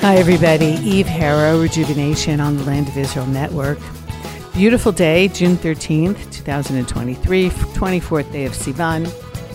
Hi, 0.00 0.14
everybody. 0.14 0.78
Eve 0.84 1.06
Harow, 1.06 1.60
Rejuvenation 1.60 2.38
on 2.38 2.56
the 2.56 2.62
Land 2.62 2.86
of 2.86 2.96
Israel 2.96 3.26
Network. 3.26 3.80
Beautiful 4.54 4.92
day, 4.92 5.26
June 5.26 5.56
13th, 5.56 6.32
2023, 6.32 7.50
24th 7.50 8.30
day 8.30 8.44
of 8.44 8.52
Sivan, 8.52 9.08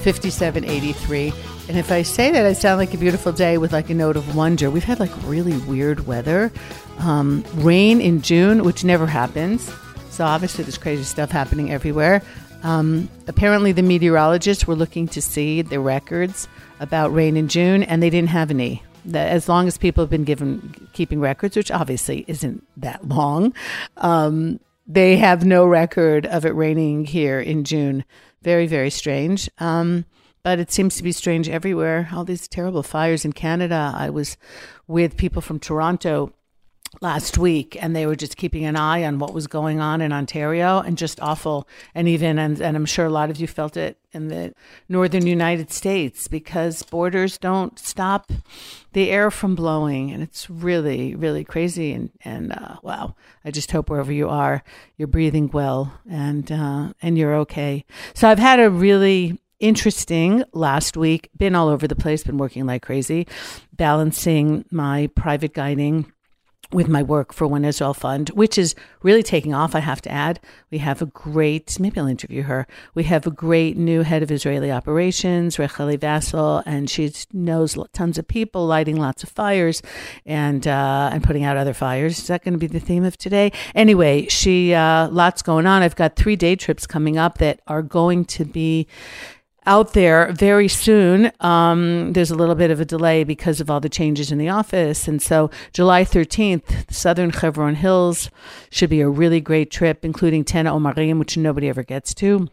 5783. 0.04 1.34
And 1.70 1.77
if 1.77 1.94
I 1.94 2.02
say 2.02 2.30
that, 2.32 2.45
I 2.45 2.52
sound 2.52 2.77
like 2.77 2.94
a 2.94 2.98
beautiful 2.98 3.32
day 3.32 3.58
with 3.58 3.71
like 3.71 3.90
a 3.90 3.94
note 3.94 4.18
of 4.18 4.36
wonder. 4.36 4.70
We've 4.70 4.84
had 4.84 5.00
like 5.00 5.12
really 5.23 5.58
weird 5.59 6.05
weather. 6.05 6.52
Um, 7.00 7.46
rain 7.55 8.02
in 8.02 8.21
June, 8.21 8.66
which 8.66 8.84
never 8.84 9.07
happens. 9.07 9.73
So 10.10 10.25
obviously, 10.25 10.66
there's 10.66 10.78
crazy 10.78 11.04
stuff 11.04 11.32
happening 11.32 11.71
everywhere. 11.71 12.21
Um, 12.64 13.10
apparently, 13.28 13.71
the 13.71 13.82
meteorologists 13.82 14.68
were 14.68 14.76
looking 14.76 15.07
to 15.07 15.21
see 15.21 15.62
the 15.62 15.80
records 15.80 16.49
about 16.82 17.13
rain 17.13 17.38
in 17.38 17.48
June, 17.48 17.82
and 17.82 18.04
they 18.04 18.10
didn't 18.10 18.30
have 18.30 18.52
any 18.52 18.84
that 19.05 19.30
as 19.30 19.49
long 19.49 19.67
as 19.67 19.77
people 19.77 20.03
have 20.03 20.09
been 20.09 20.23
given 20.23 20.88
keeping 20.93 21.20
records, 21.20 21.55
which 21.55 21.71
obviously 21.71 22.25
isn't 22.27 22.66
that 22.77 23.07
long, 23.07 23.53
um, 23.98 24.59
they 24.88 25.17
have 25.17 25.45
no 25.45 25.66
record 25.66 26.26
of 26.26 26.45
it 26.45 26.55
raining 26.55 27.05
here 27.05 27.39
in 27.39 27.63
June. 27.63 28.03
Very, 28.41 28.67
very 28.67 28.89
strange. 28.89 29.49
Um, 29.59 30.05
but 30.43 30.59
it 30.59 30.71
seems 30.71 30.98
to 30.98 31.03
be 31.03 31.13
strange 31.13 31.48
everywhere. 31.48 32.09
All 32.13 32.26
these 32.26 32.48
terrible 32.49 32.84
fires 32.84 33.23
in 33.23 33.31
Canada. 33.31 33.93
I 33.95 34.09
was 34.09 34.35
with 34.88 35.15
people 35.15 35.41
from 35.41 35.59
Toronto 35.59 36.34
last 37.02 37.38
week 37.38 37.78
and 37.82 37.96
they 37.96 38.06
were 38.06 38.16
just 38.16 38.38
keeping 38.38 38.66
an 38.66 38.76
eye 38.76 39.04
on 39.04 39.20
what 39.20 39.34
was 39.34 39.48
going 39.48 39.80
on 39.80 40.02
in 40.02 40.12
Ontario 40.12 40.80
and 40.80 40.98
just 40.98 41.20
awful. 41.22 41.68
And 41.96 42.08
even 42.08 42.40
and, 42.40 42.62
and 42.62 42.78
I'm 42.78 42.86
sure 42.86 43.06
a 43.06 43.10
lot 43.10 43.30
of 43.30 43.40
you 43.40 43.48
felt 43.48 43.78
it 43.78 43.98
in 44.12 44.28
the 44.28 44.54
northern 44.88 45.26
United 45.26 45.72
States 45.72 46.27
because 46.27 46.84
borders 46.84 47.38
don't 47.38 47.77
stop 47.80 48.32
the 48.94 49.10
air 49.10 49.32
from 49.32 49.55
blowing 49.55 50.12
and 50.12 50.22
it's 50.22 50.50
really 50.50 51.16
really 51.16 51.44
crazy. 51.44 51.94
And 51.94 52.12
and 52.24 52.52
uh, 52.52 52.77
wow. 52.82 53.16
I 53.46 53.52
just 53.52 53.72
hope 53.72 53.90
wherever 53.90 54.12
you 54.12 54.30
are 54.30 54.63
you're 54.98 55.07
breathing 55.07 55.50
well 55.52 56.00
and 56.10 56.52
uh, 56.52 56.94
and 57.02 57.18
you're 57.18 57.35
okay. 57.35 57.85
So 58.13 58.30
I've 58.30 58.40
had 58.40 58.60
a 58.60 58.70
really 58.70 59.40
interesting 59.60 60.44
last 60.52 60.98
week. 60.98 61.30
Been 61.38 61.55
all 61.55 61.70
over 61.70 61.88
the 61.88 61.96
place 61.96 62.24
been 62.24 62.38
working 62.38 62.66
like 62.66 62.82
crazy 62.84 63.28
balancing 63.76 64.66
my 64.72 65.09
private 65.16 65.53
guiding 65.53 66.12
with 66.74 66.88
my 66.88 67.03
work 67.03 67.34
for 67.34 67.47
One 67.47 67.66
Israel 67.66 67.94
Fund, 67.94 68.29
which 68.29 68.57
is 68.57 68.75
really 69.02 69.24
taking 69.24 69.53
off, 69.53 69.75
I 69.75 69.79
have 69.79 70.02
to 70.02 70.12
add. 70.12 70.40
We 70.72 70.79
have 70.79 71.02
a 71.02 71.06
great, 71.06 71.79
maybe 71.79 72.00
I'll 72.00 72.07
interview 72.07 72.44
her. 72.44 72.68
We 72.96 73.03
have 73.03 73.28
a 73.28 73.31
great 73.31 73.78
new 73.78 74.02
head 74.02 74.24
of 74.24 74.31
Israeli 74.31 74.72
operations, 74.72 75.57
Racheli 75.57 76.00
Vassal, 76.00 76.63
and 76.66 76.90
she 76.90 77.12
knows 77.31 77.78
tons 77.94 78.18
of 78.18 78.28
people, 78.28 78.66
lighting 78.66 78.96
lots 78.96 79.24
of 79.24 79.29
fires 79.29 79.81
and, 80.25 80.68
uh, 80.68 81.09
and 81.13 81.24
putting 81.24 81.44
out 81.44 81.57
other 81.57 81.74
fires. 81.74 82.18
Is 82.18 82.28
that 82.28 82.44
going 82.44 82.53
to 82.53 82.59
be 82.59 82.68
the 82.68 82.79
theme 82.79 83.03
of 83.03 83.18
today? 83.18 83.51
Anyway, 83.75 84.28
she, 84.28 84.74
uh, 84.74 85.09
lots 85.09 85.41
going 85.41 85.68
on. 85.68 85.81
I've 85.81 85.96
got 85.96 86.16
three 86.16 86.35
day 86.35 86.56
trips 86.56 86.88
coming 86.88 87.18
up 87.18 87.38
that 87.38 87.62
are 87.68 87.81
going 87.81 88.25
to 88.25 88.46
be 88.46 88.88
out 89.66 89.94
there 89.94 90.31
very 90.34 90.68
soon. 90.68 91.31
Um, 91.40 92.14
there's 92.14 92.31
a 92.31 92.36
little 92.36 92.56
bit 92.56 92.72
of 92.72 92.80
a 92.80 92.86
delay 92.86 93.24
because 93.24 93.62
of 93.62 93.69
all 93.69 93.80
the 93.80 93.90
changes 93.90 94.31
in 94.31 94.38
the 94.38 94.50
office. 94.50 95.08
And 95.08 95.22
so 95.22 95.50
July 95.74 96.03
13th, 96.03 96.92
Southern 96.92 97.31
Chevron 97.31 97.75
Hills 97.75 98.30
should 98.69 98.90
be 98.90 99.02
a 99.02 99.09
really 99.09 99.41
great 99.41 99.72
trip, 99.72 100.03
including 100.03 100.44
Tena 100.44 100.72
Omarim, 100.72 101.19
which 101.19 101.38
nobody 101.38 101.69
ever 101.69 101.84
gets 101.84 102.14
to. 102.16 102.50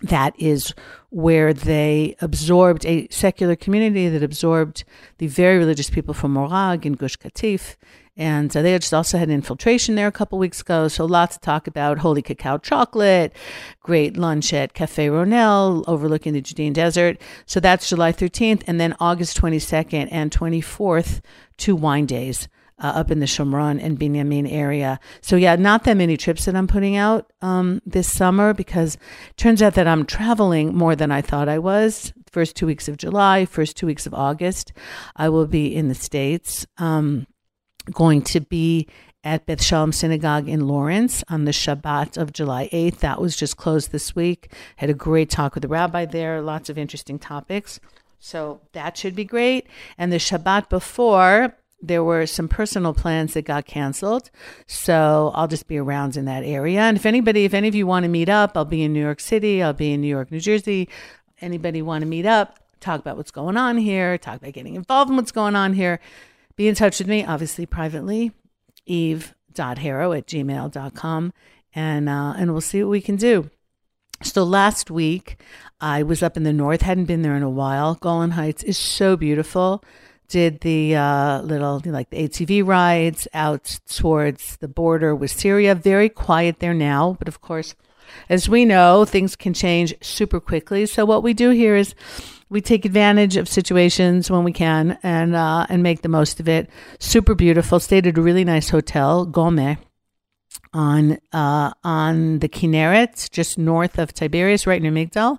That 0.00 0.34
is 0.38 0.74
where 1.10 1.52
they 1.52 2.14
absorbed 2.20 2.86
a 2.86 3.08
secular 3.10 3.56
community 3.56 4.08
that 4.08 4.22
absorbed 4.22 4.84
the 5.18 5.26
very 5.26 5.58
religious 5.58 5.90
people 5.90 6.14
from 6.14 6.34
Morag 6.34 6.86
and 6.86 6.96
Gush 6.96 7.16
Katif 7.16 7.74
and 8.18 8.50
they 8.50 8.76
just 8.76 8.92
also 8.92 9.16
had 9.16 9.30
infiltration 9.30 9.94
there 9.94 10.08
a 10.08 10.12
couple 10.12 10.38
weeks 10.38 10.60
ago. 10.60 10.88
So 10.88 11.04
lots 11.04 11.36
to 11.36 11.40
talk 11.40 11.68
about. 11.68 11.98
Holy 11.98 12.20
cacao 12.20 12.58
chocolate, 12.58 13.32
great 13.80 14.16
lunch 14.16 14.52
at 14.52 14.74
Cafe 14.74 15.06
Ronel 15.06 15.84
overlooking 15.86 16.32
the 16.32 16.40
Judean 16.40 16.72
desert. 16.72 17.20
So 17.46 17.60
that's 17.60 17.88
July 17.88 18.12
13th. 18.12 18.64
And 18.66 18.80
then 18.80 18.96
August 18.98 19.40
22nd 19.40 20.08
and 20.10 20.32
24th, 20.32 21.20
two 21.56 21.76
wine 21.76 22.06
days. 22.06 22.48
Uh, 22.80 22.92
up 22.94 23.10
in 23.10 23.18
the 23.18 23.26
Shomron 23.26 23.82
and 23.82 23.98
Binyamin 23.98 24.48
area. 24.48 25.00
So 25.20 25.34
yeah, 25.34 25.56
not 25.56 25.82
that 25.82 25.96
many 25.96 26.16
trips 26.16 26.44
that 26.44 26.54
I'm 26.54 26.68
putting 26.68 26.94
out 26.94 27.28
um, 27.42 27.82
this 27.84 28.08
summer 28.08 28.54
because 28.54 28.94
it 28.94 29.36
turns 29.36 29.62
out 29.62 29.74
that 29.74 29.88
I'm 29.88 30.06
traveling 30.06 30.76
more 30.76 30.94
than 30.94 31.10
I 31.10 31.20
thought 31.20 31.48
I 31.48 31.58
was. 31.58 32.12
First 32.30 32.54
two 32.54 32.66
weeks 32.66 32.86
of 32.86 32.96
July, 32.96 33.46
first 33.46 33.76
two 33.76 33.86
weeks 33.86 34.06
of 34.06 34.14
August, 34.14 34.72
I 35.16 35.28
will 35.28 35.48
be 35.48 35.74
in 35.74 35.88
the 35.88 35.94
States. 35.96 36.68
Um, 36.76 37.26
going 37.92 38.22
to 38.22 38.40
be 38.40 38.86
at 39.24 39.46
Beth 39.46 39.62
Shalom 39.62 39.92
Synagogue 39.92 40.48
in 40.48 40.66
Lawrence 40.66 41.24
on 41.28 41.44
the 41.44 41.50
Shabbat 41.50 42.16
of 42.16 42.32
July 42.32 42.68
8th. 42.72 43.00
That 43.00 43.20
was 43.20 43.36
just 43.36 43.56
closed 43.56 43.92
this 43.92 44.14
week. 44.14 44.52
Had 44.76 44.90
a 44.90 44.94
great 44.94 45.28
talk 45.28 45.54
with 45.54 45.62
the 45.62 45.68
rabbi 45.68 46.04
there, 46.04 46.40
lots 46.40 46.70
of 46.70 46.78
interesting 46.78 47.18
topics. 47.18 47.80
So 48.18 48.60
that 48.72 48.96
should 48.96 49.14
be 49.14 49.24
great. 49.24 49.66
And 49.96 50.12
the 50.12 50.16
Shabbat 50.16 50.68
before, 50.68 51.54
there 51.80 52.02
were 52.02 52.26
some 52.26 52.48
personal 52.48 52.94
plans 52.94 53.34
that 53.34 53.42
got 53.42 53.66
canceled. 53.66 54.30
So 54.66 55.30
I'll 55.34 55.48
just 55.48 55.68
be 55.68 55.78
around 55.78 56.16
in 56.16 56.24
that 56.24 56.44
area. 56.44 56.80
And 56.80 56.96
if 56.96 57.06
anybody, 57.06 57.44
if 57.44 57.54
any 57.54 57.68
of 57.68 57.74
you 57.74 57.86
want 57.86 58.04
to 58.04 58.08
meet 58.08 58.28
up, 58.28 58.56
I'll 58.56 58.64
be 58.64 58.82
in 58.82 58.92
New 58.92 59.02
York 59.02 59.20
City, 59.20 59.62
I'll 59.62 59.72
be 59.72 59.92
in 59.92 60.00
New 60.00 60.08
York, 60.08 60.30
New 60.30 60.40
Jersey. 60.40 60.88
Anybody 61.40 61.82
want 61.82 62.02
to 62.02 62.08
meet 62.08 62.26
up, 62.26 62.58
talk 62.80 63.00
about 63.00 63.16
what's 63.16 63.30
going 63.30 63.56
on 63.56 63.78
here, 63.78 64.18
talk 64.18 64.36
about 64.36 64.52
getting 64.52 64.74
involved 64.74 65.10
in 65.10 65.16
what's 65.16 65.32
going 65.32 65.54
on 65.54 65.74
here 65.74 66.00
be 66.58 66.68
in 66.68 66.74
touch 66.74 66.98
with 66.98 67.06
me, 67.06 67.24
obviously 67.24 67.64
privately, 67.64 68.32
eve.harow 68.84 70.18
at 70.18 70.26
gmail.com, 70.26 71.32
and, 71.72 72.08
uh, 72.08 72.34
and 72.36 72.50
we'll 72.50 72.60
see 72.60 72.82
what 72.82 72.90
we 72.90 73.00
can 73.00 73.14
do. 73.14 73.48
So 74.24 74.42
last 74.42 74.90
week, 74.90 75.40
I 75.80 76.02
was 76.02 76.20
up 76.20 76.36
in 76.36 76.42
the 76.42 76.52
north, 76.52 76.82
hadn't 76.82 77.04
been 77.04 77.22
there 77.22 77.36
in 77.36 77.44
a 77.44 77.48
while. 77.48 77.94
Golan 77.94 78.32
Heights 78.32 78.64
is 78.64 78.76
so 78.76 79.16
beautiful. 79.16 79.84
Did 80.28 80.60
the 80.62 80.96
uh, 80.96 81.42
little, 81.42 81.80
like 81.86 82.10
the 82.10 82.28
ATV 82.28 82.66
rides 82.66 83.28
out 83.32 83.78
towards 83.88 84.56
the 84.56 84.68
border 84.68 85.14
with 85.14 85.30
Syria. 85.30 85.76
Very 85.76 86.08
quiet 86.08 86.58
there 86.58 86.74
now, 86.74 87.14
but 87.20 87.28
of 87.28 87.40
course, 87.40 87.76
as 88.28 88.48
we 88.48 88.64
know, 88.64 89.04
things 89.04 89.36
can 89.36 89.54
change 89.54 89.94
super 90.00 90.40
quickly. 90.40 90.86
So 90.86 91.04
what 91.04 91.22
we 91.22 91.34
do 91.34 91.50
here 91.50 91.76
is 91.76 91.94
we 92.50 92.60
take 92.60 92.84
advantage 92.84 93.36
of 93.36 93.48
situations 93.48 94.30
when 94.30 94.44
we 94.44 94.52
can 94.52 94.98
and 95.02 95.34
uh, 95.34 95.66
and 95.68 95.82
make 95.82 96.02
the 96.02 96.08
most 96.08 96.40
of 96.40 96.48
it. 96.48 96.70
Super 96.98 97.34
beautiful. 97.34 97.80
Stayed 97.80 98.06
at 98.06 98.18
a 98.18 98.22
really 98.22 98.44
nice 98.44 98.70
hotel, 98.70 99.26
Gourmet, 99.26 99.78
on 100.72 101.18
uh, 101.32 101.72
on 101.84 102.38
the 102.38 102.48
Kinneret, 102.48 103.30
just 103.30 103.58
north 103.58 103.98
of 103.98 104.12
Tiberias, 104.12 104.66
right 104.66 104.80
near 104.80 104.92
Migdal. 104.92 105.38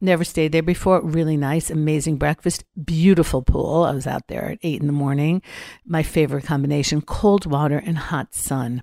Never 0.00 0.24
stayed 0.24 0.52
there 0.52 0.62
before. 0.62 1.00
Really 1.00 1.36
nice, 1.36 1.70
amazing 1.70 2.16
breakfast, 2.16 2.64
beautiful 2.84 3.42
pool. 3.42 3.84
I 3.84 3.92
was 3.92 4.06
out 4.06 4.28
there 4.28 4.50
at 4.52 4.58
eight 4.62 4.80
in 4.80 4.86
the 4.86 4.92
morning. 4.92 5.42
My 5.84 6.02
favorite 6.02 6.44
combination: 6.44 7.02
cold 7.02 7.46
water 7.46 7.78
and 7.78 7.98
hot 7.98 8.34
sun. 8.34 8.82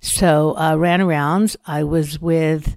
So 0.00 0.56
uh, 0.56 0.76
ran 0.76 1.02
around. 1.02 1.56
I 1.66 1.84
was 1.84 2.18
with 2.20 2.76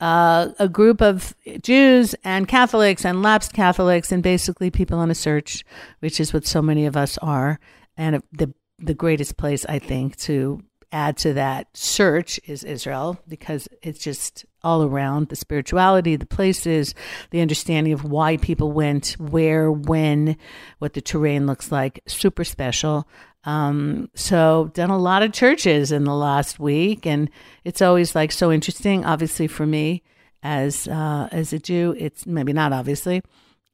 uh, 0.00 0.48
a 0.58 0.68
group 0.68 1.00
of 1.00 1.34
Jews 1.62 2.14
and 2.24 2.46
Catholics 2.46 3.04
and 3.04 3.22
lapsed 3.22 3.52
Catholics 3.52 4.12
and 4.12 4.22
basically 4.22 4.70
people 4.70 4.98
on 4.98 5.10
a 5.10 5.14
search, 5.14 5.64
which 6.00 6.20
is 6.20 6.32
what 6.32 6.46
so 6.46 6.62
many 6.62 6.86
of 6.86 6.96
us 6.96 7.18
are. 7.18 7.58
And 7.96 8.22
the 8.32 8.52
the 8.78 8.94
greatest 8.94 9.36
place 9.36 9.66
I 9.66 9.80
think 9.80 10.16
to 10.18 10.62
add 10.92 11.16
to 11.18 11.34
that 11.34 11.68
search 11.76 12.40
is 12.46 12.64
Israel 12.64 13.18
because 13.28 13.68
it's 13.82 13.98
just 13.98 14.46
all 14.62 14.82
around 14.82 15.28
the 15.28 15.36
spirituality, 15.36 16.16
the 16.16 16.26
places, 16.26 16.94
the 17.30 17.40
understanding 17.40 17.92
of 17.92 18.04
why 18.04 18.36
people 18.38 18.72
went, 18.72 19.16
where, 19.18 19.70
when, 19.70 20.36
what 20.78 20.94
the 20.94 21.00
terrain 21.00 21.46
looks 21.46 21.70
like. 21.70 22.00
Super 22.06 22.44
special. 22.44 23.08
Um, 23.44 24.10
so 24.14 24.70
done 24.74 24.90
a 24.90 24.98
lot 24.98 25.22
of 25.22 25.32
churches 25.32 25.92
in 25.92 26.04
the 26.04 26.14
last 26.14 26.58
week, 26.58 27.06
and 27.06 27.30
it's 27.64 27.80
always 27.80 28.14
like 28.14 28.32
so 28.32 28.50
interesting. 28.50 29.04
Obviously, 29.04 29.46
for 29.46 29.64
me 29.66 30.02
as 30.42 30.88
uh, 30.88 31.28
as 31.30 31.52
a 31.52 31.58
Jew, 31.58 31.94
it's 31.98 32.26
maybe 32.26 32.52
not 32.52 32.72
obviously. 32.72 33.22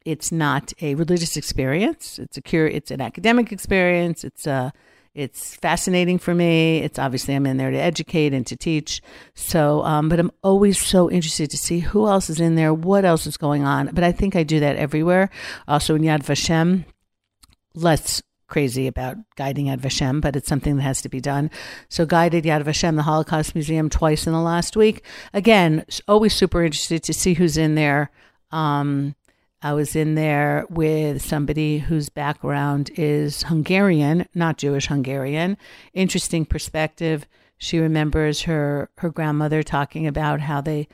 It's 0.04 0.30
not 0.30 0.72
a 0.82 0.94
religious 0.96 1.36
experience. 1.36 2.18
It's 2.18 2.36
a 2.36 2.42
cure. 2.42 2.66
It's 2.66 2.90
an 2.90 3.00
academic 3.00 3.52
experience. 3.52 4.22
It's 4.22 4.46
a 4.46 4.72
it's 5.14 5.54
fascinating 5.56 6.18
for 6.18 6.34
me. 6.34 6.78
It's 6.78 6.98
obviously 6.98 7.34
I'm 7.34 7.46
in 7.46 7.56
there 7.56 7.70
to 7.70 7.78
educate 7.78 8.34
and 8.34 8.44
to 8.48 8.56
teach. 8.56 9.00
So, 9.34 9.82
um, 9.84 10.08
but 10.08 10.18
I'm 10.18 10.32
always 10.42 10.78
so 10.78 11.10
interested 11.10 11.50
to 11.50 11.56
see 11.56 11.78
who 11.78 12.08
else 12.08 12.28
is 12.28 12.40
in 12.40 12.56
there, 12.56 12.74
what 12.74 13.04
else 13.04 13.26
is 13.26 13.36
going 13.36 13.64
on. 13.64 13.90
But 13.92 14.02
I 14.02 14.10
think 14.10 14.34
I 14.34 14.42
do 14.42 14.58
that 14.60 14.76
everywhere. 14.76 15.30
Also 15.68 15.94
in 15.94 16.02
Yad 16.02 16.24
Vashem, 16.24 16.84
less 17.74 18.22
crazy 18.48 18.88
about 18.88 19.16
guiding 19.36 19.66
Yad 19.66 19.80
Vashem, 19.80 20.20
but 20.20 20.34
it's 20.34 20.48
something 20.48 20.76
that 20.76 20.82
has 20.82 21.00
to 21.02 21.08
be 21.08 21.20
done. 21.20 21.48
So 21.88 22.04
guided 22.04 22.44
Yad 22.44 22.64
Vashem, 22.64 22.96
the 22.96 23.02
Holocaust 23.02 23.54
Museum, 23.54 23.88
twice 23.88 24.26
in 24.26 24.32
the 24.32 24.40
last 24.40 24.76
week. 24.76 25.04
Again, 25.32 25.84
always 26.08 26.34
super 26.34 26.64
interested 26.64 27.04
to 27.04 27.14
see 27.14 27.34
who's 27.34 27.56
in 27.56 27.76
there. 27.76 28.10
Um, 28.50 29.14
I 29.64 29.72
was 29.72 29.96
in 29.96 30.14
there 30.14 30.66
with 30.68 31.22
somebody 31.22 31.78
whose 31.78 32.10
background 32.10 32.90
is 32.96 33.44
Hungarian, 33.44 34.28
not 34.34 34.58
Jewish 34.58 34.88
Hungarian. 34.88 35.56
Interesting 35.94 36.44
perspective. 36.44 37.26
She 37.56 37.78
remembers 37.78 38.42
her 38.42 38.90
her 38.98 39.08
grandmother 39.08 39.62
talking 39.62 40.06
about 40.06 40.40
how 40.40 40.60
they 40.60 40.86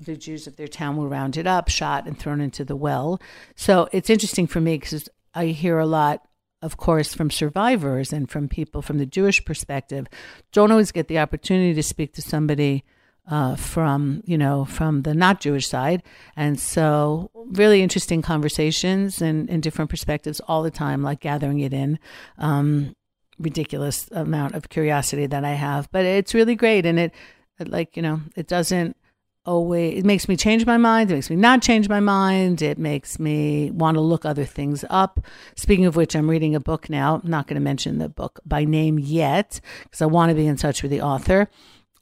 the 0.00 0.16
Jews 0.16 0.48
of 0.48 0.56
their 0.56 0.66
town 0.66 0.96
were 0.96 1.06
rounded 1.06 1.46
up, 1.46 1.68
shot, 1.68 2.08
and 2.08 2.18
thrown 2.18 2.40
into 2.40 2.64
the 2.64 2.74
well. 2.74 3.20
So 3.54 3.88
it's 3.92 4.10
interesting 4.10 4.48
for 4.48 4.60
me 4.60 4.78
because 4.78 5.08
I 5.32 5.46
hear 5.46 5.78
a 5.78 5.86
lot, 5.86 6.26
of 6.60 6.76
course, 6.76 7.14
from 7.14 7.30
survivors 7.30 8.12
and 8.12 8.28
from 8.28 8.48
people 8.48 8.82
from 8.82 8.98
the 8.98 9.06
Jewish 9.06 9.44
perspective. 9.44 10.08
Don't 10.50 10.72
always 10.72 10.90
get 10.90 11.06
the 11.06 11.20
opportunity 11.20 11.72
to 11.72 11.84
speak 11.84 12.14
to 12.14 12.22
somebody 12.22 12.82
uh, 13.28 13.56
from 13.56 14.22
you 14.24 14.38
know 14.38 14.64
from 14.64 15.02
the 15.02 15.14
not 15.14 15.40
Jewish 15.40 15.68
side, 15.68 16.02
and 16.36 16.58
so 16.58 17.30
really 17.34 17.82
interesting 17.82 18.22
conversations 18.22 19.20
and, 19.22 19.48
and 19.50 19.62
different 19.62 19.90
perspectives 19.90 20.40
all 20.48 20.62
the 20.62 20.70
time, 20.70 21.02
like 21.02 21.20
gathering 21.20 21.60
it 21.60 21.72
in. 21.72 21.98
Um, 22.38 22.94
ridiculous 23.38 24.08
amount 24.10 24.54
of 24.54 24.68
curiosity 24.68 25.26
that 25.26 25.44
I 25.44 25.52
have, 25.52 25.88
but 25.92 26.04
it's 26.04 26.34
really 26.34 26.56
great, 26.56 26.86
and 26.86 26.98
it, 26.98 27.14
it 27.58 27.68
like 27.68 27.96
you 27.96 28.02
know 28.02 28.20
it 28.34 28.48
doesn't 28.48 28.96
always 29.44 29.98
it 29.98 30.04
makes 30.04 30.28
me 30.28 30.36
change 30.36 30.64
my 30.64 30.76
mind. 30.76 31.10
It 31.10 31.14
makes 31.14 31.30
me 31.30 31.36
not 31.36 31.62
change 31.62 31.88
my 31.88 32.00
mind. 32.00 32.62
It 32.62 32.78
makes 32.78 33.18
me 33.18 33.70
want 33.70 33.96
to 33.96 34.00
look 34.00 34.24
other 34.24 34.44
things 34.44 34.84
up. 34.90 35.20
Speaking 35.54 35.86
of 35.86 35.96
which 35.96 36.14
i'm 36.14 36.28
reading 36.28 36.54
a 36.54 36.60
book 36.60 36.90
now. 36.90 37.20
I'm 37.22 37.30
not 37.30 37.46
going 37.46 37.56
to 37.56 37.60
mention 37.60 37.98
the 37.98 38.08
book 38.08 38.40
by 38.44 38.64
name 38.64 38.98
yet 38.98 39.60
because 39.84 40.02
i 40.02 40.06
want 40.06 40.30
to 40.30 40.34
be 40.34 40.46
in 40.46 40.56
touch 40.56 40.82
with 40.82 40.90
the 40.90 41.00
author 41.00 41.48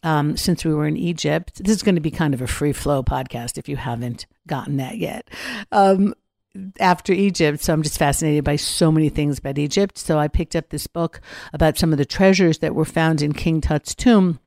um, 0.03 0.37
since 0.37 0.65
we 0.65 0.75
were 0.75 0.87
in 0.87 0.97
egypt 0.97 1.63
this 1.65 1.77
is 1.77 1.83
going 1.83 1.95
to 1.95 2.01
be 2.01 2.11
kind 2.11 2.35
of 2.35 2.43
a 2.43 2.47
free 2.47 2.73
flow 2.73 3.03
podcast 3.03 3.59
if 3.59 3.69
you 3.69 3.77
haven't 3.77 4.27
gotten 4.47 4.77
that 4.77 4.99
yet 4.99 5.29
um, 5.73 6.15
after 6.81 7.13
Egypt. 7.13 7.63
So 7.63 7.73
I'm 7.73 7.83
just 7.83 7.99
fascinated 7.99 8.45
by 8.45 8.57
so 8.57 8.91
many 8.91 9.09
things 9.09 9.39
about 9.39 9.59
Egypt. 9.59 9.99
So 9.99 10.19
I 10.19 10.29
picked 10.29 10.57
up 10.57 10.71
this 10.71 10.87
book 10.87 11.21
about 11.53 11.79
some 11.79 11.93
of 11.93 11.99
the 11.99 12.05
treasures 12.05 12.59
that 12.59 12.75
were 12.75 12.85
found 12.85 13.23
in 13.23 13.33
King 13.33 13.61
Tut's 13.61 13.95
tomb 13.95 14.41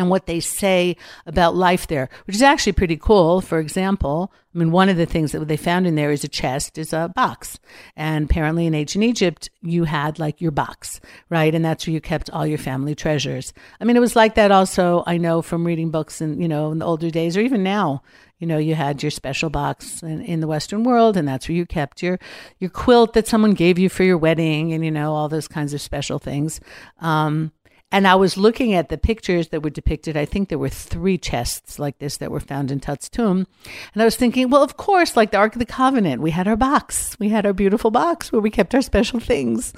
and 0.00 0.10
what 0.10 0.26
they 0.26 0.40
say 0.40 0.96
about 1.26 1.54
life 1.54 1.86
there, 1.86 2.08
which 2.26 2.34
is 2.34 2.42
actually 2.42 2.72
pretty 2.72 2.96
cool. 2.96 3.40
For 3.40 3.58
example, 3.58 4.32
I 4.54 4.58
mean, 4.58 4.72
one 4.72 4.88
of 4.88 4.96
the 4.96 5.06
things 5.06 5.32
that 5.32 5.46
they 5.46 5.56
found 5.56 5.86
in 5.86 5.94
there 5.94 6.10
is 6.10 6.24
a 6.24 6.28
chest, 6.28 6.78
is 6.78 6.92
a 6.92 7.12
box. 7.14 7.60
And 7.94 8.24
apparently 8.24 8.66
in 8.66 8.74
ancient 8.74 9.04
Egypt, 9.04 9.50
you 9.60 9.84
had 9.84 10.18
like 10.18 10.40
your 10.40 10.50
box, 10.50 11.00
right? 11.28 11.54
And 11.54 11.64
that's 11.64 11.86
where 11.86 11.94
you 11.94 12.00
kept 12.00 12.30
all 12.30 12.46
your 12.46 12.58
family 12.58 12.94
treasures. 12.94 13.52
I 13.80 13.84
mean, 13.84 13.96
it 13.96 14.00
was 14.00 14.16
like 14.16 14.34
that 14.34 14.50
also, 14.50 15.04
I 15.06 15.18
know 15.18 15.42
from 15.42 15.66
reading 15.66 15.90
books 15.90 16.20
and, 16.20 16.40
you 16.40 16.48
know, 16.48 16.72
in 16.72 16.78
the 16.78 16.86
older 16.86 17.10
days 17.10 17.36
or 17.36 17.40
even 17.40 17.62
now, 17.62 18.02
you 18.38 18.46
know, 18.46 18.56
you 18.56 18.74
had 18.74 19.02
your 19.02 19.10
special 19.10 19.50
box 19.50 20.02
in, 20.02 20.22
in 20.22 20.40
the 20.40 20.46
Western 20.46 20.82
world, 20.82 21.18
and 21.18 21.28
that's 21.28 21.46
where 21.46 21.56
you 21.56 21.66
kept 21.66 22.02
your 22.02 22.18
your 22.58 22.70
quilt 22.70 23.12
that 23.12 23.28
someone 23.28 23.52
gave 23.52 23.78
you 23.78 23.90
for 23.90 24.02
your 24.02 24.16
wedding, 24.16 24.72
and 24.72 24.82
you 24.82 24.90
know 24.90 25.12
all 25.12 25.28
those 25.28 25.46
kinds 25.46 25.74
of 25.74 25.80
special 25.82 26.18
things. 26.18 26.58
Um, 27.00 27.52
and 27.92 28.06
I 28.06 28.14
was 28.14 28.36
looking 28.36 28.72
at 28.72 28.88
the 28.88 28.98
pictures 28.98 29.48
that 29.48 29.62
were 29.62 29.70
depicted. 29.70 30.16
I 30.16 30.24
think 30.24 30.48
there 30.48 30.58
were 30.58 30.68
three 30.68 31.18
chests 31.18 31.78
like 31.78 31.98
this 31.98 32.18
that 32.18 32.30
were 32.30 32.40
found 32.40 32.70
in 32.70 32.78
Tut's 32.78 33.08
tomb. 33.08 33.46
And 33.94 34.02
I 34.02 34.04
was 34.04 34.16
thinking, 34.16 34.48
well, 34.48 34.62
of 34.62 34.76
course, 34.76 35.16
like 35.16 35.32
the 35.32 35.38
Ark 35.38 35.54
of 35.54 35.58
the 35.58 35.66
Covenant, 35.66 36.22
we 36.22 36.30
had 36.30 36.46
our 36.46 36.56
box. 36.56 37.16
We 37.18 37.30
had 37.30 37.46
our 37.46 37.52
beautiful 37.52 37.90
box 37.90 38.30
where 38.30 38.40
we 38.40 38.50
kept 38.50 38.74
our 38.74 38.82
special 38.82 39.18
things. 39.18 39.72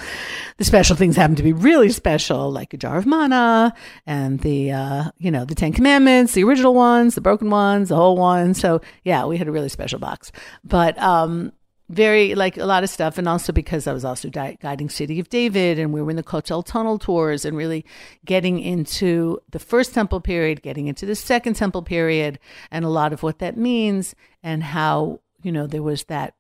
The 0.59 0.65
special 0.65 0.95
things 0.95 1.17
happened 1.17 1.39
to 1.39 1.43
be 1.43 1.55
really 1.55 1.89
special, 1.89 2.51
like 2.51 2.75
a 2.75 2.77
jar 2.77 2.99
of 2.99 3.07
manna 3.07 3.75
and 4.07 4.41
the, 4.41 4.73
uh, 4.73 5.05
you 5.19 5.31
know, 5.31 5.45
the 5.45 5.55
Ten 5.55 5.73
Commandments, 5.73 6.35
the 6.35 6.45
original 6.45 6.75
ones, 6.75 7.15
the 7.15 7.21
broken 7.23 7.49
ones, 7.49 7.89
the 7.89 7.97
whole 7.97 8.17
one. 8.17 8.53
So 8.55 8.83
yeah, 9.05 9.25
we 9.25 9.39
had 9.39 9.49
a 9.49 9.53
really 9.53 9.71
special 9.71 9.99
box. 9.99 10.33
But, 10.65 10.99
um, 10.99 11.53
very 11.93 12.35
like 12.35 12.57
a 12.57 12.65
lot 12.65 12.83
of 12.83 12.89
stuff 12.89 13.19
and 13.19 13.29
also 13.29 13.53
because 13.53 13.87
i 13.87 13.93
was 13.93 14.05
also 14.05 14.29
di- 14.31 14.57
guiding 14.63 14.89
city 14.89 15.21
of 15.21 15.29
david 15.29 15.79
and 15.79 15.93
we 15.93 16.01
were 16.01 16.11
in 16.11 16.17
the 16.17 16.23
kotel 16.23 16.65
tunnel 16.65 16.99
tours 16.99 17.45
and 17.45 17.55
really 17.55 17.85
getting 18.25 18.59
into 18.59 19.39
the 19.51 19.59
first 19.59 19.93
temple 19.93 20.21
period 20.21 20.63
getting 20.63 20.87
into 20.87 21.05
the 21.05 21.15
second 21.15 21.55
temple 21.55 21.83
period 21.83 22.39
and 22.71 22.85
a 22.85 22.89
lot 22.89 23.13
of 23.13 23.23
what 23.23 23.41
that 23.41 23.59
means 23.59 24.15
and 24.43 24.63
how 24.63 25.21
you 25.43 25.53
know 25.53 25.67
there 25.67 25.83
was 25.83 26.05
that 26.05 26.35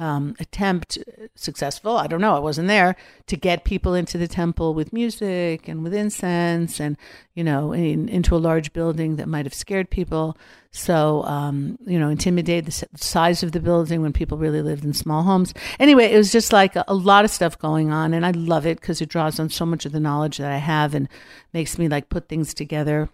um, 0.00 0.34
attempt 0.40 0.98
successful 1.36 1.96
i 1.96 2.06
don't 2.06 2.20
know 2.20 2.34
i 2.34 2.38
wasn't 2.40 2.66
there 2.66 2.96
to 3.26 3.36
get 3.36 3.64
people 3.64 3.94
into 3.94 4.18
the 4.18 4.26
temple 4.26 4.74
with 4.74 4.92
music 4.92 5.68
and 5.68 5.84
with 5.84 5.94
incense 5.94 6.80
and 6.80 6.96
you 7.34 7.44
know 7.44 7.72
in, 7.72 8.08
into 8.08 8.34
a 8.34 8.38
large 8.38 8.72
building 8.72 9.16
that 9.16 9.28
might 9.28 9.46
have 9.46 9.54
scared 9.54 9.90
people. 9.90 10.36
So 10.72 11.24
um, 11.24 11.78
you 11.86 11.98
know 11.98 12.08
intimidate 12.08 12.66
the 12.66 12.86
size 12.96 13.42
of 13.42 13.52
the 13.52 13.60
building 13.60 14.02
when 14.02 14.12
people 14.12 14.38
really 14.38 14.62
lived 14.62 14.84
in 14.84 14.94
small 14.94 15.22
homes. 15.22 15.54
Anyway 15.78 16.12
it 16.12 16.16
was 16.16 16.32
just 16.32 16.52
like 16.52 16.76
a, 16.76 16.84
a 16.88 16.94
lot 16.94 17.24
of 17.24 17.30
stuff 17.30 17.58
going 17.58 17.90
on 17.90 18.14
and 18.14 18.24
i 18.24 18.30
love 18.30 18.66
it 18.66 18.80
because 18.80 19.00
it 19.00 19.08
draws 19.08 19.38
on 19.38 19.48
so 19.48 19.66
much 19.66 19.86
of 19.86 19.92
the 19.92 20.00
knowledge 20.00 20.38
that 20.38 20.50
i 20.50 20.58
have 20.58 20.94
and 20.94 21.08
makes 21.52 21.78
me 21.78 21.88
like 21.88 22.08
put 22.08 22.28
things 22.28 22.54
together 22.54 23.08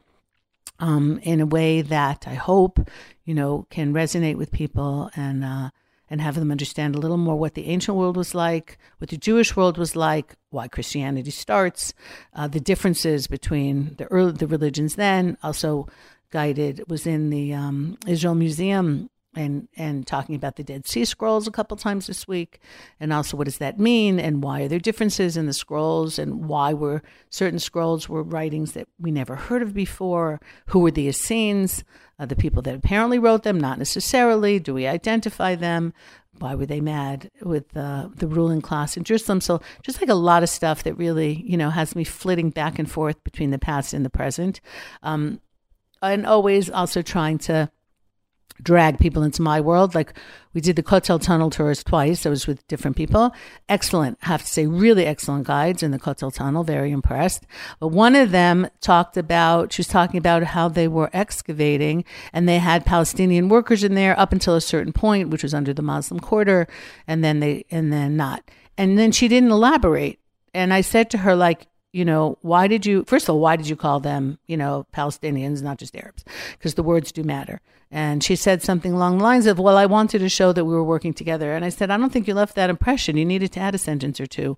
um, 0.79 1.19
in 1.23 1.41
a 1.41 1.47
way 1.47 1.83
that 1.83 2.27
i 2.27 2.35
hope 2.35 2.79
you 3.25 3.35
know 3.35 3.67
can 3.71 3.93
resonate 3.93 4.37
with 4.37 4.50
people 4.50 5.11
and 5.17 5.44
uh, 5.44 5.71
and 6.08 6.20
have 6.20 6.37
them 6.37 6.50
understand 6.50 6.94
a 6.94 6.99
little 6.99 7.17
more 7.17 7.37
what 7.37 7.55
the 7.55 7.67
ancient 7.69 7.97
world 7.97 8.17
was 8.17 8.35
like, 8.35 8.79
what 8.99 9.11
the 9.11 9.17
Jewish 9.17 9.56
world 9.56 9.79
was 9.79 9.97
like, 9.97 10.37
why 10.50 10.69
Christianity 10.69 11.31
starts, 11.31 11.94
uh, 12.35 12.49
the 12.49 12.61
differences 12.61 13.26
between 13.26 13.94
the 13.97 14.06
early 14.06 14.32
the 14.32 14.47
religions 14.47 14.94
then. 14.97 15.37
Also, 15.43 15.88
guided 16.31 16.82
was 16.88 17.06
in 17.06 17.31
the 17.31 17.55
um, 17.55 17.99
Israel 18.06 18.35
Museum 18.35 19.11
and 19.37 19.69
and 19.77 20.06
talking 20.06 20.35
about 20.35 20.56
the 20.56 20.65
Dead 20.65 20.87
Sea 20.87 21.05
Scrolls 21.05 21.47
a 21.47 21.53
couple 21.53 21.77
times 21.77 22.06
this 22.06 22.27
week, 22.27 22.59
and 22.99 23.12
also 23.12 23.37
what 23.37 23.44
does 23.44 23.59
that 23.59 23.79
mean, 23.79 24.19
and 24.19 24.43
why 24.43 24.62
are 24.62 24.69
there 24.69 24.79
differences 24.79 25.37
in 25.37 25.47
the 25.47 25.53
scrolls, 25.53 26.19
and 26.19 26.49
why 26.49 26.73
were 26.73 27.03
certain 27.31 27.59
scrolls 27.59 28.09
were 28.09 28.23
writings 28.23 28.73
that 28.73 28.88
we 28.99 29.11
never 29.11 29.37
heard 29.37 29.62
of 29.62 29.75
before? 29.75 30.41
Who 30.67 30.81
were 30.81 30.91
the 30.91 31.09
Essenes, 31.09 31.85
uh, 32.19 32.27
the 32.27 32.35
people 32.35 32.62
that 32.62 32.75
apparently 32.75 33.19
wrote 33.19 33.43
them? 33.43 33.61
Not 33.61 33.79
necessarily. 33.79 34.59
Do 34.59 34.75
we 34.75 34.87
identify 34.87 35.55
them? 35.55 35.93
Why 36.38 36.55
were 36.55 36.67
they 36.67 36.81
mad 36.81 37.31
with 37.43 37.75
uh, 37.77 38.09
the 38.15 38.29
ruling 38.29 38.61
class 38.61 38.97
in 38.97 39.05
Jerusalem? 39.05 39.41
So 39.41 39.61
just 39.83 40.00
like 40.00 40.11
a 40.11 40.15
lot 40.15 40.43
of 40.43 40.49
stuff 40.49 40.83
that 40.85 40.94
really 40.94 41.43
you 41.47 41.56
know 41.56 41.71
has 41.71 41.94
me 41.94 42.05
flitting 42.05 42.50
back 42.50 42.79
and 42.79 42.91
forth 42.91 43.23
between 43.23 43.50
the 43.50 43.59
past 43.59 43.93
and 43.93 44.05
the 44.05 44.11
present, 44.11 44.61
um, 45.03 45.41
and 46.03 46.27
always 46.27 46.71
also 46.71 47.03
trying 47.03 47.38
to 47.38 47.71
drag 48.62 48.98
people 48.98 49.22
into 49.22 49.43
my 49.43 49.60
world. 49.60 49.94
Like 49.94 50.14
we 50.54 50.61
did 50.61 50.76
the 50.76 50.82
Kotel 50.82 51.21
Tunnel 51.21 51.50
tours 51.50 51.85
twice. 51.85 52.25
I 52.25 52.30
was 52.30 52.47
with 52.47 52.66
different 52.68 52.97
people. 52.97 53.32
Excellent. 53.68 54.18
I 54.23 54.26
have 54.28 54.42
to 54.42 54.49
say, 54.49 54.66
really 54.66 55.04
excellent 55.04 55.47
guides 55.47 55.82
in 55.82 55.90
the 55.90 55.99
Kotel 55.99 56.32
Tunnel. 56.32 56.64
Very 56.64 56.90
impressed. 56.90 57.47
But 57.80 57.88
one 57.88 58.16
of 58.16 58.30
them 58.30 58.68
talked 58.80 59.16
about, 59.16 59.73
she 59.73 59.80
was 59.80 59.88
talking 59.88 60.18
about 60.18 60.42
how 60.44 60.68
they 60.68 60.88
were 60.88 61.11
excavating 61.12 62.04
and 62.32 62.49
they 62.49 62.59
had 62.59 62.87
Palestinian 62.87 63.49
workers 63.49 63.85
in 63.85 63.94
there 63.94 64.18
up 64.18 64.32
until 64.32 64.54
a 64.54 64.61
certain 64.61 64.92
point, 64.92 65.28
which 65.28 65.42
was 65.42 65.54
under 65.54 65.75
the 65.75 65.82
Muslim 65.82 66.21
quarter. 66.21 66.66
And 67.06 67.23
then 67.23 67.40
they, 67.40 67.64
and 67.71 67.92
then 67.92 68.16
not. 68.16 68.50
And 68.78 68.99
then 68.99 69.12
she 69.12 69.28
didn't 69.28 69.50
elaborate. 69.50 70.18
And 70.54 70.73
I 70.73 70.80
said 70.80 71.11
to 71.11 71.18
her, 71.18 71.37
like, 71.37 71.66
you 71.92 72.04
know, 72.04 72.37
why 72.42 72.66
did 72.66 72.85
you, 72.85 73.04
first 73.06 73.28
of 73.28 73.35
all, 73.35 73.40
why 73.40 73.56
did 73.56 73.68
you 73.68 73.76
call 73.76 74.00
them, 74.00 74.38
you 74.47 74.56
know, 74.56 74.87
Palestinians, 74.94 75.62
not 75.62 75.78
just 75.78 75.97
Arabs? 75.97 76.25
Because 76.52 76.75
the 76.75 76.82
words 76.82 77.11
do 77.11 77.23
matter. 77.23 77.61
And 77.90 78.23
she 78.23 78.35
said 78.35 78.64
something 78.64 78.93
along 78.93 79.19
the 79.19 79.25
lines 79.25 79.47
of, 79.47 79.61
Well, 79.61 79.76
I 79.76 79.87
wanted 79.87 80.19
to 80.19 80.28
show 80.28 80.52
that 80.52 80.64
we 80.64 80.75
were 80.75 80.83
working 80.83 81.14
together. 81.14 81.55
And 81.55 81.64
I 81.64 81.69
said, 81.69 81.90
I 81.90 81.97
don't 81.97 82.12
think 82.12 82.26
you 82.26 82.35
left 82.35 82.57
that 82.57 82.69
impression. 82.69 83.16
You 83.16 83.25
needed 83.25 83.52
to 83.52 83.61
add 83.61 83.76
a 83.76 83.78
sentence 83.78 84.21
or 84.21 84.26
two. 84.26 84.57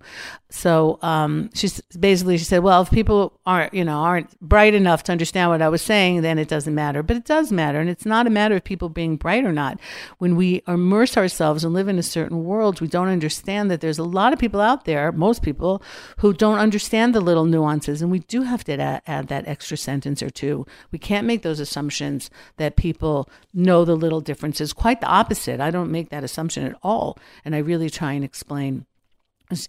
So 0.51 0.99
um, 1.03 1.51
she's 1.55 1.81
basically, 1.99 2.39
she 2.39 2.45
said, 2.45 2.63
Well, 2.63 2.83
if 2.83 2.91
people 2.91 3.39
aren't, 3.45 3.75
you 3.75 3.85
know, 3.85 3.99
aren't 3.99 4.39
bright 4.41 4.73
enough 4.73 5.03
to 5.05 5.13
understand 5.13 5.51
what 5.51 5.61
I 5.61 5.69
was 5.69 5.83
saying, 5.83 6.23
then 6.23 6.39
it 6.39 6.49
doesn't 6.49 6.75
matter. 6.75 7.03
But 7.03 7.19
it 7.19 7.27
does 7.27 7.53
matter. 7.53 7.79
And 7.81 7.91
it's 7.91 8.07
not 8.07 8.27
a 8.27 8.31
matter 8.31 8.57
of 8.57 8.65
people 8.65 8.89
being 8.89 9.17
bright 9.17 9.45
or 9.45 9.53
not. 9.53 9.79
When 10.17 10.35
we 10.35 10.63
immerse 10.67 11.19
ourselves 11.19 11.65
and 11.65 11.75
live 11.75 11.89
in 11.89 11.99
a 11.99 12.03
certain 12.03 12.45
world, 12.45 12.81
we 12.81 12.89
don't 12.89 13.09
understand 13.09 13.71
that 13.71 13.83
there's 13.83 13.99
a 13.99 14.05
lot 14.05 14.33
of 14.33 14.39
people 14.39 14.63
out 14.63 14.87
there, 14.87 15.13
most 15.13 15.43
people, 15.43 15.83
who 16.19 16.33
don't 16.33 16.59
understand 16.59 17.15
the 17.15 17.21
little 17.21 17.45
nuances. 17.45 18.01
And 18.01 18.11
we 18.11 18.21
do 18.21 18.43
have 18.43 18.65
to 18.65 18.81
add, 18.81 19.03
add 19.07 19.29
that 19.29 19.47
extra 19.47 19.77
sentence 19.77 20.23
or 20.23 20.31
two. 20.31 20.67
We 20.91 20.99
can't 20.99 21.27
make 21.27 21.43
those 21.43 21.61
assumptions 21.61 22.31
that 22.57 22.77
people 23.19 23.31
know 23.55 23.85
the 23.85 23.97
little 23.97 24.21
differences. 24.21 24.73
Quite 24.73 25.01
the 25.01 25.07
opposite. 25.07 25.61
I 25.61 25.71
don't 25.71 25.91
make 25.91 26.11
that 26.11 26.25
assumption 26.25 26.67
at 26.67 26.77
all. 26.83 27.17
And 27.45 27.55
I 27.55 27.59
really 27.59 27.91
try 27.91 28.13
and 28.13 28.25
explain, 28.25 28.87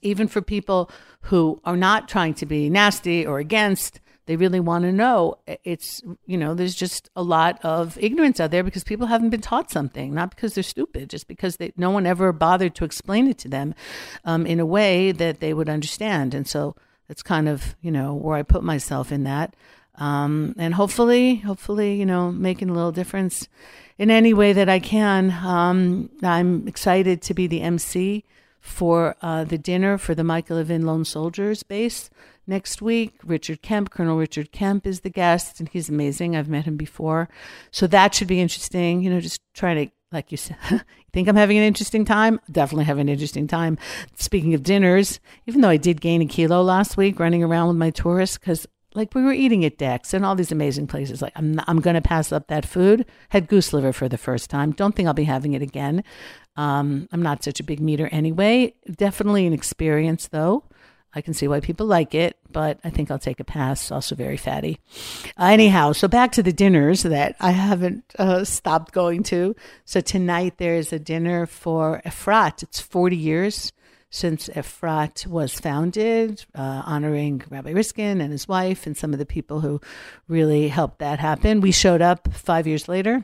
even 0.02 0.28
for 0.28 0.42
people 0.42 0.90
who 1.22 1.60
are 1.66 1.78
not 1.78 2.08
trying 2.08 2.34
to 2.36 2.46
be 2.46 2.70
nasty 2.70 3.26
or 3.26 3.40
against, 3.40 4.00
they 4.26 4.36
really 4.36 4.60
want 4.60 4.84
to 4.84 4.92
know. 4.92 5.38
It's, 5.64 6.04
you 6.28 6.38
know, 6.38 6.54
there's 6.54 6.76
just 6.76 7.10
a 7.16 7.24
lot 7.24 7.60
of 7.64 7.98
ignorance 8.00 8.40
out 8.40 8.52
there 8.52 8.64
because 8.64 8.84
people 8.84 9.08
haven't 9.08 9.32
been 9.32 9.42
taught 9.42 9.72
something, 9.72 10.14
not 10.14 10.30
because 10.30 10.54
they're 10.54 10.64
stupid, 10.64 11.10
just 11.10 11.28
because 11.28 11.58
they, 11.58 11.72
no 11.76 11.90
one 11.90 12.06
ever 12.06 12.32
bothered 12.32 12.76
to 12.76 12.86
explain 12.86 13.28
it 13.28 13.40
to 13.40 13.48
them 13.48 13.74
um, 14.26 14.46
in 14.46 14.60
a 14.60 14.66
way 14.66 15.12
that 15.12 15.40
they 15.40 15.54
would 15.54 15.70
understand. 15.70 16.36
And 16.36 16.48
so 16.48 16.76
that's 17.08 17.24
kind 17.24 17.50
of, 17.50 17.76
you 17.82 17.90
know, 17.90 18.14
where 18.14 18.38
I 18.38 18.44
put 18.44 18.64
myself 18.64 19.12
in 19.12 19.24
that. 19.24 19.56
Um, 20.00 20.56
and 20.58 20.74
hopefully, 20.74 21.36
hopefully, 21.36 21.96
you 21.96 22.06
know, 22.06 22.32
making 22.32 22.70
a 22.70 22.74
little 22.74 22.92
difference 22.92 23.48
in 23.98 24.10
any 24.10 24.34
way 24.34 24.54
that 24.54 24.70
I 24.70 24.80
can. 24.80 25.32
Um, 25.32 26.10
I'm 26.24 26.68
excited 26.68 27.22
to 27.24 27.34
be 27.34 27.48
the 27.48 27.62
MC 27.62 28.24
for 28.60 29.16
uh, 29.22 29.44
the 29.44 29.58
dinner 29.58 29.98
for 29.98 30.16
the 30.16 30.24
Michael 30.24 30.58
Levin 30.58 30.86
Lone 30.86 31.06
Soldiers 31.06 31.64
base 31.64 32.10
next 32.48 32.82
week. 32.82 33.14
Richard 33.24 33.62
Kemp, 33.62 33.90
Colonel 33.92 34.18
Richard 34.18 34.52
Kemp 34.52 34.88
is 34.88 35.02
the 35.02 35.10
guest, 35.10 35.60
and 35.60 35.70
he's 35.70 35.90
amazing. 35.90 36.36
I've 36.36 36.50
met 36.50 36.66
him 36.66 36.78
before. 36.78 37.30
So 37.72 37.88
that 37.88 38.16
should 38.16 38.28
be 38.28 38.40
interesting. 38.40 39.02
You 39.02 39.10
know, 39.10 39.20
just 39.20 39.42
trying 39.54 39.88
to, 39.88 39.94
like 40.12 40.32
you 40.32 40.38
said, 40.38 40.58
think 41.14 41.28
I'm 41.28 41.36
having 41.36 41.58
an 41.58 41.64
interesting 41.64 42.06
time? 42.06 42.40
Definitely 42.52 42.86
have 42.86 42.98
an 42.98 43.10
interesting 43.10 43.48
time. 43.48 43.78
Speaking 44.16 44.54
of 44.54 44.64
dinners, 44.64 45.20
even 45.46 45.62
though 45.62 45.70
I 45.70 45.78
did 45.78 46.02
gain 46.02 46.22
a 46.22 46.26
kilo 46.26 46.62
last 46.62 46.98
week 46.98 47.20
running 47.20 47.44
around 47.44 47.68
with 47.68 47.78
my 47.78 47.90
tourists, 47.90 48.38
because 48.38 48.68
like 48.96 49.14
we 49.14 49.22
were 49.22 49.34
eating 49.34 49.64
at 49.66 49.78
Dex 49.78 50.14
and 50.14 50.26
all 50.26 50.36
these 50.36 50.52
amazing 50.52 50.88
places. 50.88 51.22
Like 51.22 51.34
I'm, 51.36 51.60
I'm 51.68 51.80
going 51.80 51.96
to 51.96 52.02
pass 52.02 52.32
up 52.32 52.48
that 52.48 52.66
food. 52.66 53.06
Had 53.30 53.48
goose 53.48 53.74
liver 53.74 53.94
for 53.94 54.10
the 54.10 54.18
first 54.18 54.50
time. 54.50 54.72
Don't 54.72 54.96
think 54.96 55.08
I'll 55.08 55.14
be 55.14 55.26
having 55.26 55.54
it 55.54 55.62
again. 55.62 56.04
Um, 56.56 57.08
I'm 57.12 57.22
not 57.22 57.44
such 57.44 57.60
a 57.60 57.64
big 57.64 57.80
meter 57.80 58.08
anyway. 58.12 58.74
Definitely 58.92 59.46
an 59.46 59.54
experience 59.54 60.28
though. 60.28 60.64
I 61.14 61.22
can 61.22 61.34
see 61.34 61.48
why 61.48 61.60
people 61.60 61.88
like 61.88 62.14
it, 62.14 62.38
but 62.52 62.80
I 62.84 62.92
think 62.92 63.10
I'll 63.10 63.18
take 63.18 63.40
a 63.40 63.44
pass. 63.44 63.92
Also 63.92 64.14
very 64.14 64.38
fatty. 64.38 64.80
Uh, 65.40 65.46
anyhow, 65.46 65.92
so 65.92 66.08
back 66.08 66.32
to 66.34 66.44
the 66.44 66.54
dinners 66.54 67.02
that 67.02 67.36
I 67.40 67.52
haven't 67.52 68.04
uh, 68.20 68.44
stopped 68.44 68.92
going 68.92 69.24
to. 69.24 69.56
So 69.86 70.02
tonight 70.02 70.58
there 70.58 70.76
is 70.76 70.94
a 70.94 71.00
dinner 71.00 71.48
for 71.48 72.02
Efrat. 72.06 72.62
It's 72.62 72.80
40 72.80 73.16
years 73.18 73.72
since 74.10 74.50
Efrat 74.50 75.28
was 75.28 75.60
founded, 75.60 76.46
uh, 76.56 76.82
honoring 76.86 77.44
Rabbi 77.50 77.72
Riskin 77.72 78.22
and 78.22 78.32
his 78.32 78.48
wife 78.48 78.88
and 78.88 78.98
some 78.98 79.14
of 79.14 79.20
the 79.20 79.26
people 79.26 79.62
who 79.62 79.80
really 80.28 80.68
helped 80.68 81.00
that 81.00 81.20
happen. 81.20 81.62
We 81.62 81.72
showed 81.72 82.02
up 82.02 82.34
five 82.34 82.66
years 82.66 82.88
later. 82.88 83.24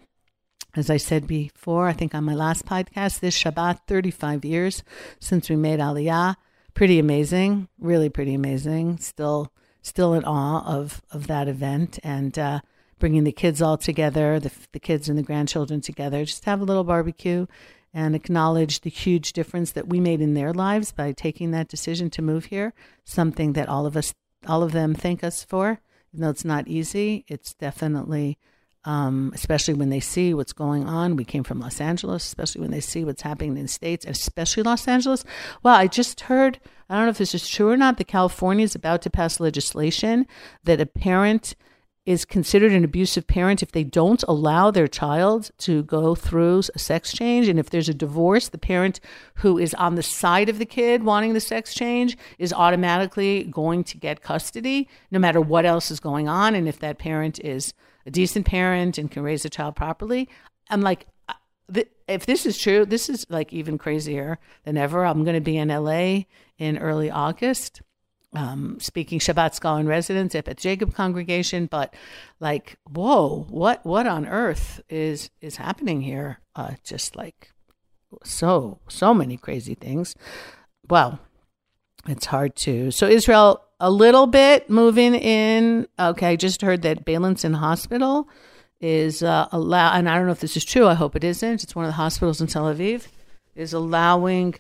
As 0.76 0.90
I 0.90 0.98
said 0.98 1.26
before, 1.26 1.88
I 1.88 1.94
think 1.94 2.14
on 2.14 2.26
my 2.26 2.36
last 2.36 2.66
podcast, 2.66 3.22
this 3.22 3.42
Shabbat, 3.42 3.88
35 3.88 4.44
years 4.44 4.84
since 5.20 5.50
we 5.50 5.56
made 5.56 5.80
Aliyah. 5.80 6.36
Pretty 6.74 7.00
amazing, 7.00 7.70
really 7.80 8.10
pretty 8.10 8.34
amazing. 8.34 8.98
Still, 8.98 9.54
still 9.82 10.14
in 10.14 10.26
awe 10.26 10.66
of, 10.66 11.02
of 11.12 11.28
that 11.28 11.48
event 11.48 11.98
and 12.04 12.38
uh, 12.38 12.60
bringing 13.00 13.24
the 13.24 13.32
kids 13.32 13.62
all 13.62 13.78
together, 13.78 14.40
the, 14.40 14.52
the 14.74 14.80
kids 14.80 15.08
and 15.08 15.18
the 15.18 15.24
grandchildren 15.24 15.80
together. 15.80 16.26
Just 16.26 16.44
have 16.44 16.60
a 16.60 16.66
little 16.66 16.84
barbecue 16.84 17.46
and 17.96 18.14
acknowledge 18.14 18.82
the 18.82 18.90
huge 18.90 19.32
difference 19.32 19.72
that 19.72 19.88
we 19.88 20.02
made 20.02 20.20
in 20.20 20.34
their 20.34 20.52
lives 20.52 20.92
by 20.92 21.14
taking 21.14 21.52
that 21.52 21.70
decision 21.70 22.10
to 22.10 22.22
move 22.22 22.46
here. 22.46 22.74
Something 23.06 23.54
that 23.54 23.70
all 23.70 23.86
of 23.86 23.96
us, 23.96 24.14
all 24.46 24.64
of 24.64 24.74
them, 24.74 24.94
thank 24.94 25.24
us 25.24 25.46
for. 25.46 25.80
Even 26.14 26.22
though 26.22 26.30
it's 26.30 26.44
not 26.44 26.68
easy, 26.68 27.24
it's 27.30 27.54
definitely, 27.54 28.38
um, 28.84 29.32
especially 29.34 29.76
when 29.76 29.90
they 29.90 30.02
see 30.02 30.34
what's 30.34 30.52
going 30.52 30.86
on. 30.86 31.16
We 31.16 31.24
came 31.24 31.46
from 31.46 31.62
Los 31.62 31.80
Angeles, 31.80 32.26
especially 32.26 32.60
when 32.60 32.72
they 32.72 32.82
see 32.82 33.06
what's 33.06 33.22
happening 33.22 33.56
in 33.56 33.64
the 33.64 33.70
states, 33.70 34.06
especially 34.06 34.64
Los 34.64 34.90
Angeles. 34.90 35.24
Well, 35.64 35.76
I 35.76 35.88
just 35.88 36.20
heard. 36.22 36.60
I 36.90 36.96
don't 36.96 37.06
know 37.06 37.12
if 37.12 37.18
this 37.18 37.34
is 37.34 37.48
true 37.48 37.70
or 37.70 37.78
not. 37.78 37.98
That 37.98 38.08
California 38.08 38.66
is 38.66 38.76
about 38.76 39.04
to 39.04 39.10
pass 39.10 39.40
legislation 39.40 40.28
that 40.66 40.82
a 40.82 40.86
parent 40.86 41.56
is 42.06 42.24
considered 42.24 42.72
an 42.72 42.84
abusive 42.84 43.26
parent 43.26 43.64
if 43.64 43.72
they 43.72 43.84
don't 43.84 44.24
allow 44.28 44.70
their 44.70 44.88
child 44.88 45.50
to 45.58 45.84
go 45.84 46.14
through 46.14 46.62
a 46.76 46.80
sex 46.80 47.12
change. 47.12 47.48
And 47.48 47.60
if 47.60 47.72
there's 47.72 47.90
a 47.90 47.94
divorce, 47.94 48.50
the 48.50 48.60
parent 48.60 49.00
who 49.36 49.58
is 49.58 49.74
on 49.74 49.96
the 49.96 50.04
side 50.04 50.48
of 50.48 50.60
the 50.60 50.66
kid 50.66 51.04
wanting 51.04 51.34
the 51.34 51.40
sex 51.40 51.74
change 51.74 52.16
is 52.38 52.54
automatically 52.54 53.46
going 53.46 53.84
to 53.86 53.98
get 53.98 54.22
custody 54.22 54.88
no 55.10 55.18
matter 55.18 55.42
what 55.42 55.66
else 55.66 55.90
is 55.90 56.00
going 56.00 56.28
on. 56.28 56.54
And 56.54 56.68
if 56.68 56.80
that 56.80 57.00
parent 57.00 57.40
is 57.40 57.74
a 58.06 58.12
decent 58.12 58.46
parent 58.46 59.00
and 59.00 59.10
can 59.10 59.24
raise 59.24 59.44
a 59.44 59.50
child 59.50 59.76
properly, 59.76 60.30
I'm 60.70 60.82
like, 60.82 61.08
uh, 61.28 61.34
if 62.08 62.28
this 62.28 62.46
is 62.46 62.60
true, 62.60 62.86
this 62.86 63.10
is 63.10 63.26
like 63.30 63.52
even 63.52 63.80
crazier 63.80 64.38
than 64.64 64.78
ever. 64.78 65.06
I'm 65.06 65.24
going 65.24 65.36
to 65.36 65.42
be 65.42 65.58
in 65.58 65.70
LA 65.70 66.26
in 66.60 66.78
early 66.78 67.10
August 67.10 67.82
um, 68.36 68.78
speaking 68.80 69.20
Shabbat 69.20 69.56
Scholar 69.56 69.80
in 69.80 69.88
residence 69.88 70.36
at 70.36 70.46
the 70.46 70.54
Jacob 70.54 70.94
congregation, 70.94 71.68
but 71.68 71.94
like, 72.40 72.78
whoa, 72.90 73.46
what 73.50 73.86
what 73.86 74.08
on 74.08 74.28
earth 74.28 74.82
is 74.90 75.30
is 75.42 75.56
happening 75.56 76.02
here? 76.02 76.40
Uh, 76.56 76.74
just 76.84 77.16
like 77.16 77.52
so 78.24 78.80
so 78.88 79.14
many 79.14 79.38
crazy 79.38 79.76
things. 79.76 80.16
Well, 80.90 81.20
it's 82.08 82.26
hard 82.26 82.56
to. 82.58 82.92
So 82.92 83.08
Israel 83.08 83.62
a 83.80 83.90
little 83.90 84.28
bit 84.28 84.70
moving 84.70 85.16
in. 85.16 85.88
Okay, 86.00 86.28
I 86.28 86.36
just 86.36 86.62
heard 86.62 86.82
that 86.84 87.06
Beilinson 87.06 87.56
Hospital 87.56 88.30
is 88.82 89.24
uh, 89.24 89.48
allow, 89.52 89.94
and 89.94 90.10
I 90.10 90.16
don't 90.18 90.26
know 90.26 90.32
if 90.32 90.40
this 90.42 90.58
is 90.58 90.66
true. 90.66 90.88
I 90.88 90.94
hope 90.94 91.16
it 91.16 91.24
isn't. 91.24 91.64
It's 91.64 91.76
one 91.76 91.86
of 91.86 91.90
the 91.90 91.94
hospitals 91.94 92.42
in 92.42 92.48
Tel 92.48 92.66
Aviv 92.66 93.08
is 93.56 93.74
allowing 93.74 94.56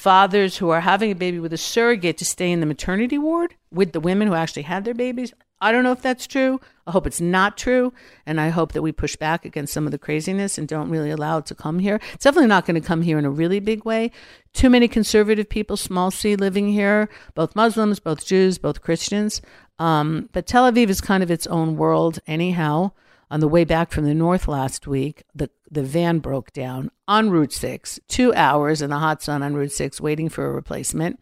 fathers 0.00 0.56
who 0.56 0.70
are 0.70 0.80
having 0.80 1.10
a 1.10 1.14
baby 1.14 1.38
with 1.38 1.52
a 1.52 1.58
surrogate 1.58 2.16
to 2.16 2.24
stay 2.24 2.50
in 2.50 2.60
the 2.60 2.66
maternity 2.66 3.18
ward 3.18 3.54
with 3.70 3.92
the 3.92 4.00
women 4.00 4.28
who 4.28 4.34
actually 4.34 4.62
had 4.62 4.82
their 4.82 4.94
babies. 4.94 5.34
I 5.60 5.72
don't 5.72 5.84
know 5.84 5.92
if 5.92 6.00
that's 6.00 6.26
true. 6.26 6.58
I 6.86 6.92
hope 6.92 7.06
it's 7.06 7.20
not 7.20 7.58
true. 7.58 7.92
And 8.24 8.40
I 8.40 8.48
hope 8.48 8.72
that 8.72 8.80
we 8.80 8.92
push 8.92 9.14
back 9.16 9.44
against 9.44 9.74
some 9.74 9.84
of 9.84 9.92
the 9.92 9.98
craziness 9.98 10.56
and 10.56 10.66
don't 10.66 10.88
really 10.88 11.10
allow 11.10 11.36
it 11.36 11.46
to 11.46 11.54
come 11.54 11.78
here. 11.78 12.00
It's 12.14 12.24
definitely 12.24 12.48
not 12.48 12.64
going 12.64 12.80
to 12.80 12.88
come 12.88 13.02
here 13.02 13.18
in 13.18 13.26
a 13.26 13.30
really 13.30 13.60
big 13.60 13.84
way. 13.84 14.10
Too 14.54 14.70
many 14.70 14.88
conservative 14.88 15.50
people, 15.50 15.76
small 15.76 16.10
c, 16.10 16.34
living 16.34 16.70
here, 16.70 17.10
both 17.34 17.54
Muslims, 17.54 18.00
both 18.00 18.24
Jews, 18.24 18.56
both 18.56 18.80
Christians. 18.80 19.42
Um, 19.78 20.30
but 20.32 20.46
Tel 20.46 20.72
Aviv 20.72 20.88
is 20.88 21.02
kind 21.02 21.22
of 21.22 21.30
its 21.30 21.46
own 21.46 21.76
world, 21.76 22.20
anyhow 22.26 22.92
on 23.30 23.40
the 23.40 23.48
way 23.48 23.64
back 23.64 23.92
from 23.92 24.04
the 24.04 24.14
north 24.14 24.48
last 24.48 24.86
week, 24.86 25.22
the, 25.34 25.50
the 25.70 25.82
van 25.82 26.18
broke 26.18 26.52
down 26.52 26.90
on 27.06 27.30
Route 27.30 27.52
6, 27.52 28.00
two 28.08 28.34
hours 28.34 28.82
in 28.82 28.90
the 28.90 28.98
hot 28.98 29.22
sun 29.22 29.42
on 29.42 29.54
Route 29.54 29.72
6, 29.72 30.00
waiting 30.00 30.28
for 30.28 30.46
a 30.46 30.52
replacement. 30.52 31.20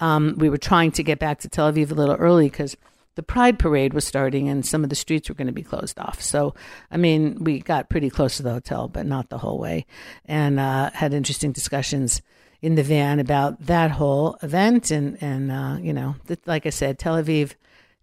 Um, 0.00 0.34
we 0.36 0.50
were 0.50 0.58
trying 0.58 0.92
to 0.92 1.02
get 1.02 1.18
back 1.18 1.40
to 1.40 1.48
Tel 1.48 1.72
Aviv 1.72 1.90
a 1.90 1.94
little 1.94 2.16
early 2.16 2.50
because 2.50 2.76
the 3.14 3.22
Pride 3.22 3.58
Parade 3.58 3.94
was 3.94 4.06
starting 4.06 4.48
and 4.48 4.64
some 4.64 4.84
of 4.84 4.90
the 4.90 4.96
streets 4.96 5.28
were 5.28 5.34
going 5.34 5.48
to 5.48 5.52
be 5.52 5.62
closed 5.62 5.98
off. 5.98 6.22
So, 6.22 6.54
I 6.90 6.98
mean, 6.98 7.42
we 7.42 7.60
got 7.60 7.88
pretty 7.88 8.10
close 8.10 8.36
to 8.36 8.42
the 8.42 8.52
hotel, 8.52 8.86
but 8.86 9.06
not 9.06 9.28
the 9.28 9.38
whole 9.38 9.58
way, 9.58 9.86
and 10.26 10.60
uh, 10.60 10.90
had 10.92 11.12
interesting 11.12 11.50
discussions 11.50 12.22
in 12.60 12.74
the 12.74 12.82
van 12.82 13.18
about 13.20 13.60
that 13.66 13.90
whole 13.90 14.38
event. 14.42 14.90
And, 14.90 15.20
and 15.22 15.50
uh, 15.50 15.78
you 15.80 15.92
know, 15.92 16.16
like 16.46 16.66
I 16.66 16.70
said, 16.70 16.98
Tel 16.98 17.16
Aviv 17.16 17.54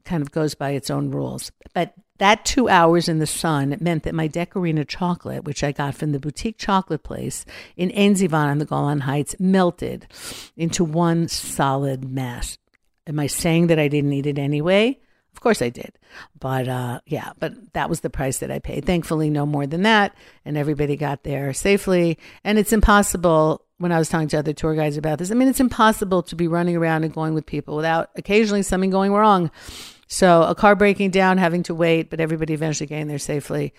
kind 0.04 0.22
of 0.22 0.32
goes 0.32 0.56
by 0.56 0.72
its 0.72 0.90
own 0.90 1.12
rules. 1.12 1.52
But 1.74 1.94
that 2.17 2.45
two 2.45 2.69
hours 2.69 3.10
in 3.10 3.19
the 3.19 3.27
sun 3.27 3.77
meant 3.79 4.03
that 4.03 4.15
my 4.15 4.27
De 4.27 4.45
Karina 4.45 4.86
chocolate, 4.86 5.43
which 5.43 5.63
I 5.63 5.72
got 5.72 5.95
from 5.95 6.12
the 6.12 6.19
boutique 6.19 6.57
chocolate 6.57 7.03
place 7.03 7.45
in 7.75 7.91
Ein 7.91 8.15
Zivan 8.15 8.51
on 8.51 8.57
the 8.60 8.65
Golan 8.65 9.01
Heights, 9.01 9.36
melted 9.39 10.07
into 10.55 10.84
one 10.84 11.27
solid 11.27 12.10
mass. 12.10 12.57
Am 13.07 13.19
I 13.19 13.27
saying 13.27 13.67
that 13.67 13.79
I 13.79 13.88
didn't 13.88 14.13
eat 14.13 14.25
it 14.25 14.39
anyway? 14.39 15.00
Of 15.34 15.41
course 15.41 15.62
I 15.62 15.69
did. 15.69 16.00
But 16.39 16.69
uh, 16.69 17.01
yeah, 17.05 17.34
but 17.39 17.74
that 17.74 17.89
was 17.89 18.00
the 18.00 18.10
price 18.10 18.38
that 18.38 18.50
I 18.50 18.60
paid. 18.60 18.86
Thankfully, 18.86 19.29
no 19.29 19.45
more 19.45 19.67
than 19.67 19.84
that. 19.84 20.15
And 20.45 20.55
everybody 20.57 20.95
got 20.95 21.24
there 21.24 21.51
safely. 21.51 22.17
And 22.45 22.57
it's 22.57 22.72
impossible 22.72 23.65
when 23.77 23.91
I 23.91 24.00
was 24.00 24.07
talking 24.07 24.29
to 24.29 24.39
other 24.39 24.53
tour 24.53 24.75
guides 24.75 24.95
about 24.95 25.19
this. 25.19 25.31
I 25.31 25.34
mean, 25.34 25.50
it's 25.50 25.60
impossible 25.60 26.24
to 26.24 26.36
be 26.36 26.48
running 26.48 26.77
around 26.77 27.03
and 27.03 27.13
going 27.13 27.34
with 27.34 27.45
people 27.45 27.75
without 27.75 28.12
occasionally 28.15 28.63
something 28.63 28.89
going 28.89 29.12
wrong. 29.12 29.51
So 30.15 30.43
a 30.43 30.55
car 30.55 30.77
breaking 30.77 31.12
down, 31.12 31.38
having 31.38 31.63
to 31.63 31.75
wait, 31.75 32.10
but 32.10 32.22
everybody 32.22 32.53
eventually 32.53 32.88
getting 32.88 33.10
there 33.10 33.19
safely. 33.19 33.74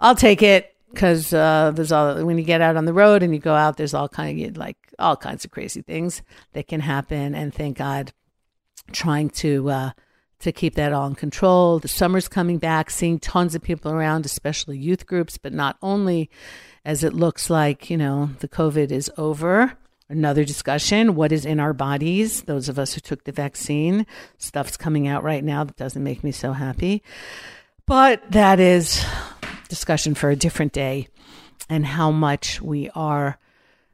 I'll 0.00 0.14
take 0.14 0.42
it 0.42 0.74
because 0.90 1.34
uh, 1.34 1.70
there's 1.74 1.92
all 1.92 2.24
when 2.24 2.38
you 2.38 2.44
get 2.44 2.62
out 2.62 2.76
on 2.76 2.86
the 2.86 2.94
road 2.94 3.22
and 3.22 3.34
you 3.34 3.38
go 3.38 3.54
out, 3.54 3.76
there's 3.76 3.92
all 3.92 4.08
kind 4.08 4.40
of 4.40 4.56
like 4.56 4.78
all 4.98 5.16
kinds 5.16 5.44
of 5.44 5.50
crazy 5.50 5.82
things 5.82 6.22
that 6.54 6.66
can 6.66 6.80
happen. 6.80 7.34
And 7.34 7.52
thank 7.52 7.76
God, 7.76 8.14
trying 8.92 9.28
to 9.44 9.68
uh, 9.68 9.90
to 10.38 10.50
keep 10.50 10.76
that 10.76 10.94
all 10.94 11.08
in 11.08 11.14
control. 11.14 11.78
The 11.78 11.88
summer's 11.88 12.26
coming 12.26 12.56
back, 12.56 12.88
seeing 12.88 13.18
tons 13.18 13.54
of 13.54 13.60
people 13.60 13.92
around, 13.92 14.24
especially 14.24 14.78
youth 14.78 15.04
groups, 15.04 15.36
but 15.36 15.52
not 15.52 15.76
only. 15.82 16.30
As 16.86 17.04
it 17.04 17.12
looks 17.12 17.48
like 17.48 17.90
you 17.90 17.98
know 17.98 18.30
the 18.40 18.48
COVID 18.48 18.90
is 18.90 19.08
over 19.18 19.76
another 20.12 20.44
discussion. 20.44 21.14
What 21.14 21.32
is 21.32 21.44
in 21.44 21.58
our 21.58 21.72
bodies? 21.72 22.42
Those 22.42 22.68
of 22.68 22.78
us 22.78 22.94
who 22.94 23.00
took 23.00 23.24
the 23.24 23.32
vaccine 23.32 24.06
stuff's 24.38 24.76
coming 24.76 25.08
out 25.08 25.24
right 25.24 25.42
now 25.42 25.64
that 25.64 25.76
doesn't 25.76 26.04
make 26.04 26.22
me 26.22 26.30
so 26.30 26.52
happy. 26.52 27.02
But 27.86 28.30
that 28.30 28.60
is 28.60 29.04
discussion 29.68 30.14
for 30.14 30.30
a 30.30 30.36
different 30.36 30.72
day 30.72 31.08
and 31.68 31.84
how 31.84 32.10
much 32.10 32.60
we 32.60 32.90
are 32.90 33.38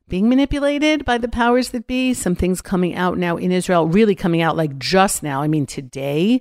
being 0.08 0.28
manipulated 0.28 1.04
by 1.04 1.18
the 1.18 1.28
powers 1.28 1.70
that 1.70 1.86
be. 1.86 2.12
Some 2.12 2.34
things 2.34 2.60
coming 2.60 2.94
out 2.94 3.16
now 3.16 3.36
in 3.36 3.52
israel 3.52 3.86
really 3.86 4.14
coming 4.14 4.40
out 4.40 4.56
like 4.56 4.78
just 4.78 5.22
now 5.22 5.42
i 5.42 5.48
mean 5.48 5.66
today 5.66 6.40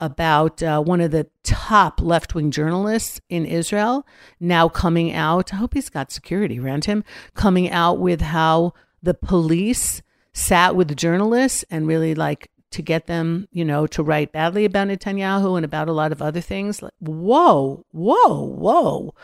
about 0.00 0.62
uh, 0.62 0.80
one 0.80 1.00
of 1.00 1.10
the 1.10 1.26
top 1.42 2.00
left 2.02 2.34
wing 2.34 2.50
journalists 2.50 3.20
in 3.28 3.46
Israel 3.46 4.06
now 4.38 4.68
coming 4.68 5.12
out. 5.12 5.52
I 5.52 5.56
hope 5.56 5.74
he's 5.74 5.88
got 5.88 6.12
security 6.12 6.60
around 6.60 6.84
him, 6.84 7.02
coming 7.34 7.70
out 7.70 7.98
with 7.98 8.20
how 8.20 8.74
the 9.06 9.14
police 9.14 10.02
sat 10.34 10.76
with 10.76 10.94
journalists 10.96 11.64
and 11.70 11.86
really 11.86 12.14
like 12.14 12.50
to 12.72 12.82
get 12.82 13.06
them, 13.06 13.46
you 13.52 13.64
know, 13.64 13.86
to 13.86 14.02
write 14.02 14.32
badly 14.32 14.64
about 14.64 14.88
Netanyahu 14.88 15.56
and 15.56 15.64
about 15.64 15.88
a 15.88 15.92
lot 15.92 16.12
of 16.12 16.20
other 16.20 16.40
things. 16.40 16.82
Like, 16.82 16.92
whoa, 16.98 17.86
whoa, 17.92 18.42
whoa. 18.42 19.14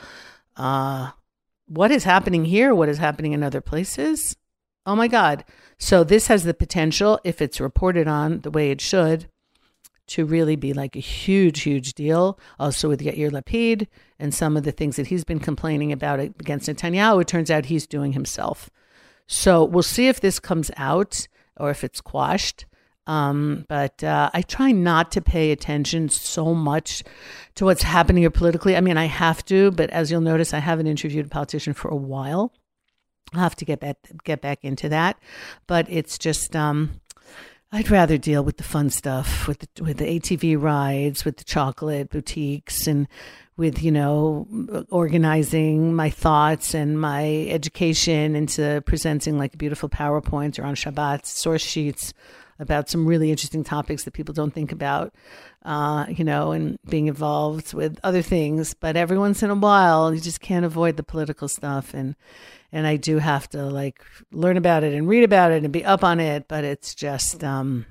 Uh, 0.56 1.10
what 1.66 1.90
is 1.90 2.04
happening 2.04 2.44
here? 2.44 2.74
What 2.74 2.88
is 2.88 2.98
happening 2.98 3.32
in 3.32 3.42
other 3.42 3.60
places? 3.60 4.36
Oh 4.86 4.94
my 4.94 5.08
God. 5.08 5.44
So 5.78 6.04
this 6.04 6.28
has 6.28 6.44
the 6.44 6.54
potential, 6.54 7.20
if 7.24 7.42
it's 7.42 7.60
reported 7.60 8.06
on 8.06 8.40
the 8.40 8.50
way 8.50 8.70
it 8.70 8.80
should, 8.80 9.28
to 10.08 10.24
really 10.24 10.56
be 10.56 10.72
like 10.72 10.94
a 10.94 11.00
huge, 11.00 11.62
huge 11.62 11.94
deal. 11.94 12.38
Also 12.60 12.88
with 12.88 13.00
Yair 13.00 13.30
Lapid 13.30 13.88
and 14.18 14.32
some 14.32 14.56
of 14.56 14.62
the 14.62 14.72
things 14.72 14.96
that 14.96 15.08
he's 15.08 15.24
been 15.24 15.40
complaining 15.40 15.90
about 15.90 16.20
against 16.20 16.68
Netanyahu, 16.68 17.22
it 17.22 17.28
turns 17.28 17.50
out 17.50 17.66
he's 17.66 17.86
doing 17.86 18.12
himself. 18.12 18.70
So 19.26 19.64
we'll 19.64 19.82
see 19.82 20.08
if 20.08 20.20
this 20.20 20.38
comes 20.38 20.70
out 20.76 21.26
or 21.56 21.70
if 21.70 21.84
it's 21.84 22.00
quashed. 22.00 22.66
Um, 23.06 23.66
but 23.68 24.04
uh, 24.04 24.30
I 24.32 24.42
try 24.42 24.70
not 24.70 25.10
to 25.12 25.20
pay 25.20 25.50
attention 25.50 26.08
so 26.08 26.54
much 26.54 27.02
to 27.56 27.64
what's 27.64 27.82
happening 27.82 28.22
here 28.22 28.30
politically. 28.30 28.76
I 28.76 28.80
mean, 28.80 28.96
I 28.96 29.06
have 29.06 29.44
to, 29.46 29.72
but 29.72 29.90
as 29.90 30.10
you'll 30.10 30.20
notice, 30.20 30.54
I 30.54 30.60
haven't 30.60 30.86
interviewed 30.86 31.26
a 31.26 31.28
politician 31.28 31.72
for 31.72 31.88
a 31.88 31.96
while. 31.96 32.52
I'll 33.34 33.40
have 33.40 33.56
to 33.56 33.64
get 33.64 33.80
back 33.80 33.96
get 34.24 34.42
back 34.42 34.58
into 34.62 34.90
that, 34.90 35.16
but 35.66 35.86
it's 35.88 36.18
just 36.18 36.54
um, 36.54 37.00
I'd 37.74 37.90
rather 37.90 38.18
deal 38.18 38.44
with 38.44 38.58
the 38.58 38.64
fun 38.64 38.90
stuff, 38.90 39.48
with 39.48 39.60
the 39.60 39.82
with 39.82 39.96
the 39.96 40.04
ATV 40.04 40.60
rides, 40.60 41.24
with 41.24 41.38
the 41.38 41.44
chocolate 41.44 42.10
boutiques, 42.10 42.86
and 42.86 43.08
with 43.56 43.82
you 43.82 43.90
know 43.90 44.46
organizing 44.90 45.94
my 45.94 46.10
thoughts 46.10 46.74
and 46.74 47.00
my 47.00 47.46
education 47.48 48.36
into 48.36 48.82
presenting 48.84 49.38
like 49.38 49.56
beautiful 49.56 49.88
PowerPoints 49.88 50.58
or 50.58 50.64
on 50.64 50.74
Shabbat 50.74 51.24
source 51.24 51.62
sheets 51.62 52.12
about 52.58 52.90
some 52.90 53.06
really 53.06 53.30
interesting 53.30 53.64
topics 53.64 54.04
that 54.04 54.12
people 54.12 54.34
don't 54.34 54.52
think 54.52 54.70
about, 54.70 55.14
uh, 55.64 56.04
you 56.10 56.24
know, 56.24 56.52
and 56.52 56.78
being 56.88 57.08
involved 57.08 57.72
with 57.72 57.98
other 58.04 58.22
things. 58.22 58.74
But 58.74 58.98
every 58.98 59.16
once 59.16 59.42
in 59.42 59.48
a 59.48 59.54
while, 59.54 60.14
you 60.14 60.20
just 60.20 60.42
can't 60.42 60.66
avoid 60.66 60.98
the 60.98 61.02
political 61.02 61.48
stuff, 61.48 61.94
and 61.94 62.16
and 62.72 62.86
I 62.86 62.96
do 62.96 63.18
have 63.18 63.48
to 63.50 63.64
like 63.66 64.02
learn 64.32 64.56
about 64.56 64.82
it 64.84 64.94
and 64.94 65.06
read 65.08 65.24
about 65.24 65.52
it 65.52 65.62
and 65.62 65.72
be 65.72 65.84
up 65.84 66.02
on 66.02 66.20
it. 66.20 66.48
But 66.48 66.64
it's 66.64 66.94
just, 66.94 67.44
um, 67.44 67.86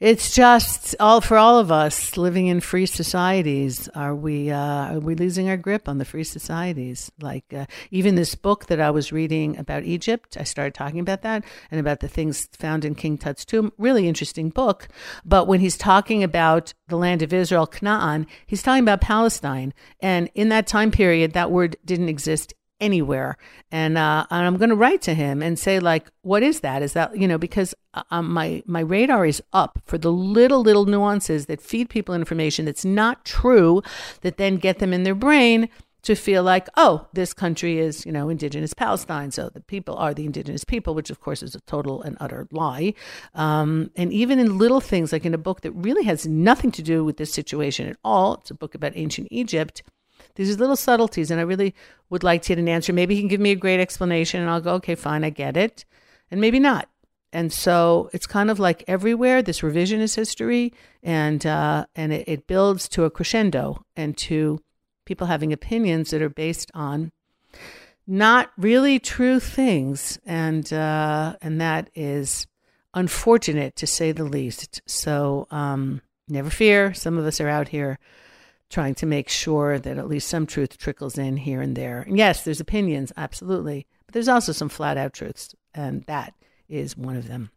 it's 0.00 0.32
just 0.32 0.94
all 1.00 1.20
for 1.20 1.36
all 1.36 1.58
of 1.58 1.72
us 1.72 2.16
living 2.16 2.46
in 2.46 2.60
free 2.60 2.86
societies. 2.86 3.88
Are 3.96 4.14
we 4.14 4.48
uh, 4.48 4.94
are 4.94 5.00
we 5.00 5.16
losing 5.16 5.48
our 5.48 5.56
grip 5.56 5.88
on 5.88 5.98
the 5.98 6.04
free 6.04 6.22
societies? 6.22 7.10
Like 7.20 7.52
uh, 7.52 7.66
even 7.90 8.14
this 8.14 8.36
book 8.36 8.66
that 8.66 8.80
I 8.80 8.90
was 8.90 9.10
reading 9.10 9.58
about 9.58 9.82
Egypt, 9.82 10.36
I 10.38 10.44
started 10.44 10.74
talking 10.74 11.00
about 11.00 11.22
that 11.22 11.44
and 11.72 11.80
about 11.80 11.98
the 11.98 12.06
things 12.06 12.48
found 12.52 12.84
in 12.84 12.94
King 12.94 13.18
Tut's 13.18 13.44
tomb. 13.44 13.72
Really 13.76 14.06
interesting 14.06 14.50
book. 14.50 14.86
But 15.24 15.48
when 15.48 15.58
he's 15.58 15.76
talking 15.76 16.22
about 16.22 16.74
the 16.86 16.96
land 16.96 17.22
of 17.22 17.32
Israel, 17.32 17.66
Canaan, 17.66 18.28
he's 18.46 18.62
talking 18.62 18.84
about 18.84 19.00
Palestine, 19.00 19.74
and 20.00 20.30
in 20.32 20.48
that 20.50 20.68
time 20.68 20.92
period, 20.92 21.32
that 21.32 21.50
word 21.50 21.76
didn't 21.84 22.08
exist 22.08 22.54
anywhere. 22.80 23.36
And, 23.70 23.98
uh, 23.98 24.26
and 24.30 24.46
I'm 24.46 24.56
going 24.56 24.70
to 24.70 24.76
write 24.76 25.02
to 25.02 25.14
him 25.14 25.42
and 25.42 25.58
say, 25.58 25.80
like, 25.80 26.08
what 26.22 26.42
is 26.42 26.60
that? 26.60 26.82
Is 26.82 26.92
that, 26.92 27.16
you 27.16 27.28
know, 27.28 27.38
because 27.38 27.74
uh, 27.94 28.02
um, 28.10 28.32
my, 28.32 28.62
my 28.66 28.80
radar 28.80 29.26
is 29.26 29.42
up 29.52 29.80
for 29.84 29.98
the 29.98 30.12
little, 30.12 30.62
little 30.62 30.86
nuances 30.86 31.46
that 31.46 31.60
feed 31.60 31.88
people 31.88 32.14
information 32.14 32.64
that's 32.64 32.84
not 32.84 33.24
true, 33.24 33.82
that 34.22 34.36
then 34.36 34.56
get 34.56 34.78
them 34.78 34.92
in 34.92 35.02
their 35.02 35.14
brain 35.14 35.68
to 36.02 36.14
feel 36.14 36.42
like, 36.42 36.68
oh, 36.76 37.06
this 37.12 37.34
country 37.34 37.78
is, 37.78 38.06
you 38.06 38.12
know, 38.12 38.28
indigenous 38.28 38.72
Palestine. 38.72 39.30
So 39.30 39.50
the 39.50 39.60
people 39.60 39.96
are 39.96 40.14
the 40.14 40.24
indigenous 40.24 40.64
people, 40.64 40.94
which 40.94 41.10
of 41.10 41.20
course 41.20 41.42
is 41.42 41.54
a 41.54 41.60
total 41.62 42.02
and 42.02 42.16
utter 42.20 42.46
lie. 42.52 42.94
Um, 43.34 43.90
and 43.96 44.12
even 44.12 44.38
in 44.38 44.58
little 44.58 44.80
things, 44.80 45.12
like 45.12 45.26
in 45.26 45.34
a 45.34 45.38
book 45.38 45.62
that 45.62 45.72
really 45.72 46.04
has 46.04 46.26
nothing 46.26 46.70
to 46.72 46.82
do 46.82 47.04
with 47.04 47.16
this 47.16 47.32
situation 47.32 47.88
at 47.88 47.96
all, 48.04 48.34
it's 48.34 48.50
a 48.50 48.54
book 48.54 48.74
about 48.74 48.92
ancient 48.94 49.28
Egypt 49.30 49.82
these 50.34 50.54
are 50.54 50.58
little 50.58 50.76
subtleties, 50.76 51.30
and 51.30 51.40
I 51.40 51.44
really 51.44 51.74
would 52.10 52.22
like 52.22 52.42
to 52.42 52.48
get 52.48 52.58
an 52.58 52.68
answer. 52.68 52.92
Maybe 52.92 53.14
he 53.14 53.20
can 53.20 53.28
give 53.28 53.40
me 53.40 53.50
a 53.50 53.56
great 53.56 53.80
explanation, 53.80 54.40
and 54.40 54.50
I'll 54.50 54.60
go, 54.60 54.74
okay, 54.74 54.94
fine, 54.94 55.24
I 55.24 55.30
get 55.30 55.56
it, 55.56 55.84
and 56.30 56.40
maybe 56.40 56.58
not. 56.58 56.88
And 57.32 57.52
so 57.52 58.08
it's 58.12 58.26
kind 58.26 58.50
of 58.50 58.58
like 58.58 58.84
everywhere 58.88 59.42
this 59.42 59.60
revisionist 59.60 60.16
history, 60.16 60.72
and 61.02 61.44
uh, 61.44 61.86
and 61.94 62.12
it, 62.12 62.28
it 62.28 62.46
builds 62.46 62.88
to 62.90 63.04
a 63.04 63.10
crescendo 63.10 63.84
and 63.96 64.16
to 64.18 64.60
people 65.04 65.26
having 65.26 65.52
opinions 65.52 66.10
that 66.10 66.22
are 66.22 66.30
based 66.30 66.70
on 66.74 67.12
not 68.06 68.50
really 68.56 68.98
true 68.98 69.40
things, 69.40 70.18
and 70.24 70.72
uh, 70.72 71.36
and 71.42 71.60
that 71.60 71.90
is 71.94 72.46
unfortunate 72.94 73.76
to 73.76 73.86
say 73.86 74.12
the 74.12 74.24
least. 74.24 74.80
So 74.86 75.46
um, 75.50 76.00
never 76.28 76.48
fear, 76.48 76.94
some 76.94 77.18
of 77.18 77.26
us 77.26 77.40
are 77.40 77.48
out 77.48 77.68
here 77.68 77.98
trying 78.70 78.94
to 78.96 79.06
make 79.06 79.28
sure 79.28 79.78
that 79.78 79.98
at 79.98 80.08
least 80.08 80.28
some 80.28 80.46
truth 80.46 80.78
trickles 80.78 81.18
in 81.18 81.36
here 81.36 81.60
and 81.60 81.76
there. 81.76 82.02
And 82.02 82.18
yes, 82.18 82.44
there's 82.44 82.60
opinions, 82.60 83.12
absolutely, 83.16 83.86
but 84.06 84.12
there's 84.12 84.28
also 84.28 84.52
some 84.52 84.68
flat 84.68 84.96
out 84.96 85.12
truths, 85.12 85.54
and 85.74 86.04
that 86.04 86.34
is 86.68 86.96
one 86.96 87.16
of 87.16 87.28
them. 87.28 87.50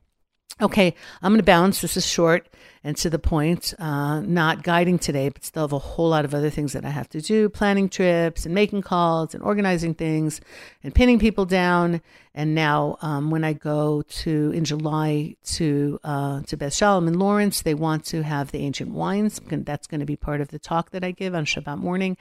Okay, 0.61 0.93
I'm 1.23 1.31
going 1.31 1.39
to 1.39 1.43
bounce. 1.43 1.81
This 1.81 1.97
is 1.97 2.05
short 2.05 2.47
and 2.83 2.97
to 2.97 3.09
the 3.09 3.19
point, 3.19 3.73
uh, 3.77 4.21
not 4.21 4.63
guiding 4.63 4.97
today, 4.97 5.29
but 5.29 5.45
still 5.45 5.63
have 5.63 5.73
a 5.73 5.79
whole 5.79 6.09
lot 6.09 6.25
of 6.25 6.33
other 6.33 6.49
things 6.49 6.73
that 6.73 6.83
I 6.83 6.89
have 6.89 7.07
to 7.09 7.21
do 7.21 7.47
planning 7.47 7.89
trips 7.89 8.45
and 8.45 8.55
making 8.55 8.81
calls 8.81 9.35
and 9.35 9.43
organizing 9.43 9.93
things 9.93 10.41
and 10.83 10.93
pinning 10.93 11.19
people 11.19 11.45
down. 11.45 12.01
And 12.33 12.55
now, 12.55 12.97
um, 13.01 13.29
when 13.29 13.43
I 13.43 13.53
go 13.53 14.01
to 14.01 14.51
in 14.51 14.63
July 14.63 15.35
to 15.55 15.99
uh, 16.03 16.41
to 16.43 16.57
Beth 16.57 16.73
Shalom 16.73 17.07
in 17.07 17.19
Lawrence, 17.19 17.61
they 17.61 17.73
want 17.73 18.05
to 18.05 18.23
have 18.23 18.51
the 18.51 18.59
ancient 18.59 18.91
wines. 18.91 19.39
That's 19.47 19.85
going 19.85 19.99
to 19.99 20.05
be 20.05 20.15
part 20.15 20.41
of 20.41 20.47
the 20.47 20.59
talk 20.59 20.91
that 20.91 21.03
I 21.03 21.11
give 21.11 21.35
on 21.35 21.45
Shabbat 21.45 21.77
morning. 21.77 22.17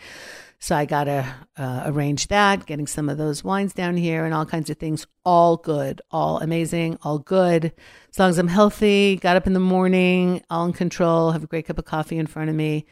So 0.63 0.77
I 0.77 0.85
got 0.85 1.05
to 1.05 1.27
uh, 1.57 1.85
arrange 1.87 2.29
that, 2.29 2.67
getting 2.67 2.87
some 2.87 3.09
of 3.09 3.17
those 3.17 3.43
wines 3.43 3.73
down 3.73 3.97
here 3.97 4.27
and 4.27 4.35
all 4.35 4.45
kinds 4.45 4.69
of 4.69 4.77
things. 4.77 5.07
All 5.25 5.57
good, 5.57 6.03
all 6.11 6.39
amazing, 6.39 6.99
all 7.03 7.19
good. 7.19 7.73
As 8.11 8.19
long 8.19 8.29
as 8.29 8.39
I'm 8.39 8.49
healthy, 8.49 9.17
got 9.17 9.37
up 9.37 9.47
in 9.47 9.55
the 9.55 9.59
morning, 9.59 10.43
all 10.51 10.67
in 10.67 10.75
control, 10.75 11.31
have 11.31 11.43
a 11.43 11.47
great 11.47 11.67
cup 11.67 11.79
of 11.79 11.87
coffee 11.87 12.19
in 12.19 12.27
front 12.27 12.51
of 12.51 12.57
me, 12.57 12.85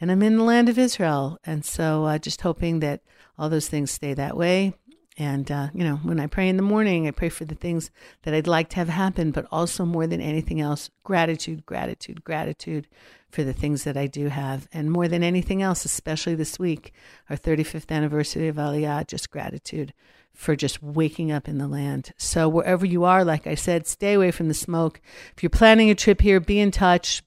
and 0.00 0.10
I'm 0.10 0.22
in 0.22 0.36
the 0.36 0.42
land 0.42 0.68
of 0.68 0.78
Israel. 0.78 1.38
And 1.44 1.64
so 1.64 2.06
uh, 2.06 2.18
just 2.18 2.40
hoping 2.40 2.80
that 2.80 3.02
all 3.38 3.48
those 3.48 3.68
things 3.68 3.92
stay 3.92 4.14
that 4.14 4.36
way. 4.36 4.74
And, 5.18 5.50
uh, 5.50 5.68
you 5.74 5.84
know, 5.84 5.96
when 5.96 6.18
I 6.18 6.26
pray 6.26 6.48
in 6.48 6.56
the 6.56 6.62
morning, 6.62 7.06
I 7.06 7.10
pray 7.10 7.28
for 7.28 7.44
the 7.44 7.54
things 7.54 7.90
that 8.22 8.32
I'd 8.32 8.46
like 8.46 8.70
to 8.70 8.76
have 8.76 8.88
happen, 8.88 9.30
but 9.30 9.46
also 9.52 9.84
more 9.84 10.06
than 10.06 10.22
anything 10.22 10.60
else, 10.60 10.90
gratitude, 11.04 11.66
gratitude, 11.66 12.24
gratitude 12.24 12.88
for 13.28 13.44
the 13.44 13.52
things 13.52 13.84
that 13.84 13.96
I 13.96 14.06
do 14.06 14.28
have. 14.28 14.68
And 14.72 14.90
more 14.90 15.08
than 15.08 15.22
anything 15.22 15.60
else, 15.60 15.84
especially 15.84 16.34
this 16.34 16.58
week, 16.58 16.92
our 17.28 17.36
35th 17.36 17.90
anniversary 17.90 18.48
of 18.48 18.56
Aliyah, 18.56 19.06
just 19.06 19.30
gratitude 19.30 19.92
for 20.34 20.56
just 20.56 20.82
waking 20.82 21.30
up 21.30 21.46
in 21.46 21.58
the 21.58 21.68
land. 21.68 22.12
So 22.16 22.48
wherever 22.48 22.86
you 22.86 23.04
are, 23.04 23.24
like 23.24 23.46
I 23.46 23.54
said, 23.54 23.86
stay 23.86 24.14
away 24.14 24.30
from 24.30 24.48
the 24.48 24.54
smoke. 24.54 25.00
If 25.36 25.42
you're 25.42 25.50
planning 25.50 25.90
a 25.90 25.94
trip 25.94 26.22
here, 26.22 26.40
be 26.40 26.58
in 26.58 26.70
touch. 26.70 27.22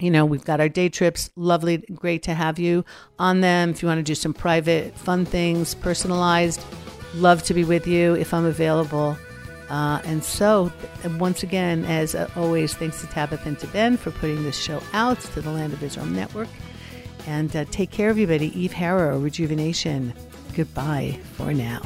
You 0.00 0.10
know, 0.10 0.24
we've 0.24 0.44
got 0.44 0.60
our 0.60 0.68
day 0.68 0.88
trips. 0.88 1.30
Lovely, 1.36 1.78
great 1.78 2.24
to 2.24 2.34
have 2.34 2.58
you 2.58 2.84
on 3.18 3.42
them. 3.42 3.70
If 3.70 3.82
you 3.82 3.88
want 3.88 3.98
to 3.98 4.02
do 4.02 4.14
some 4.14 4.34
private, 4.34 4.96
fun 4.96 5.24
things, 5.24 5.74
personalized, 5.74 6.60
love 7.14 7.42
to 7.44 7.54
be 7.54 7.64
with 7.64 7.86
you 7.86 8.14
if 8.14 8.34
I'm 8.34 8.44
available. 8.44 9.16
Uh, 9.70 10.00
and 10.04 10.22
so, 10.22 10.70
once 11.18 11.42
again, 11.42 11.84
as 11.84 12.14
always, 12.36 12.74
thanks 12.74 13.00
to 13.00 13.06
Tabitha 13.06 13.48
and 13.48 13.58
to 13.60 13.66
Ben 13.68 13.96
for 13.96 14.10
putting 14.10 14.42
this 14.42 14.58
show 14.58 14.82
out 14.92 15.20
to 15.20 15.40
the 15.40 15.50
Land 15.50 15.72
of 15.72 15.82
Israel 15.82 16.06
Network. 16.06 16.48
And 17.26 17.54
uh, 17.56 17.64
take 17.70 17.90
care, 17.90 18.10
everybody. 18.10 18.58
Eve 18.58 18.72
Harow, 18.72 19.22
Rejuvenation. 19.22 20.12
Goodbye 20.54 21.18
for 21.32 21.54
now. 21.54 21.82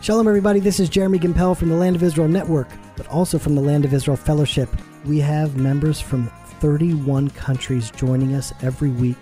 Shalom, 0.00 0.28
everybody. 0.28 0.60
This 0.60 0.78
is 0.78 0.88
Jeremy 0.88 1.18
Gimpel 1.18 1.56
from 1.56 1.68
the 1.68 1.74
Land 1.74 1.96
of 1.96 2.02
Israel 2.02 2.28
Network, 2.28 2.68
but 2.96 3.08
also 3.08 3.38
from 3.38 3.56
the 3.56 3.60
Land 3.60 3.84
of 3.84 3.92
Israel 3.92 4.16
Fellowship. 4.16 4.68
We 5.04 5.18
have 5.18 5.56
members 5.56 6.00
from 6.00 6.30
31 6.60 7.30
countries 7.30 7.90
joining 7.90 8.34
us 8.34 8.52
every 8.62 8.90
week 8.90 9.18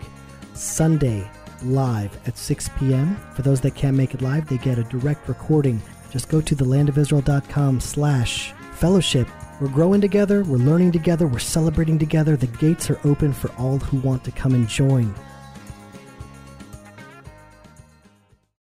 Sunday 0.55 1.29
live 1.63 2.17
at 2.27 2.37
6 2.37 2.71
p.m. 2.79 3.17
For 3.35 3.43
those 3.43 3.61
that 3.63 3.75
can't 3.75 3.97
make 3.97 4.15
it 4.15 4.23
live, 4.23 4.49
they 4.49 4.59
get 4.59 4.79
a 4.79 4.85
direct 4.85 5.29
recording. 5.29 5.81
Just 6.11 6.29
go 6.29 6.41
to 6.41 6.55
thelandofisrael.com 6.55 7.81
slash 7.81 8.53
fellowship. 8.73 9.29
We're 9.61 9.69
growing 9.69 10.01
together, 10.01 10.43
we're 10.45 10.59
learning 10.59 10.93
together, 10.93 11.27
we're 11.27 11.39
celebrating 11.39 11.99
together. 11.99 12.37
The 12.37 12.47
gates 12.47 12.91
are 12.91 13.01
open 13.05 13.33
for 13.33 13.53
all 13.53 13.79
who 13.79 13.99
want 13.99 14.25
to 14.25 14.33
come 14.33 14.55
and 14.55 14.69
join. 14.69 15.15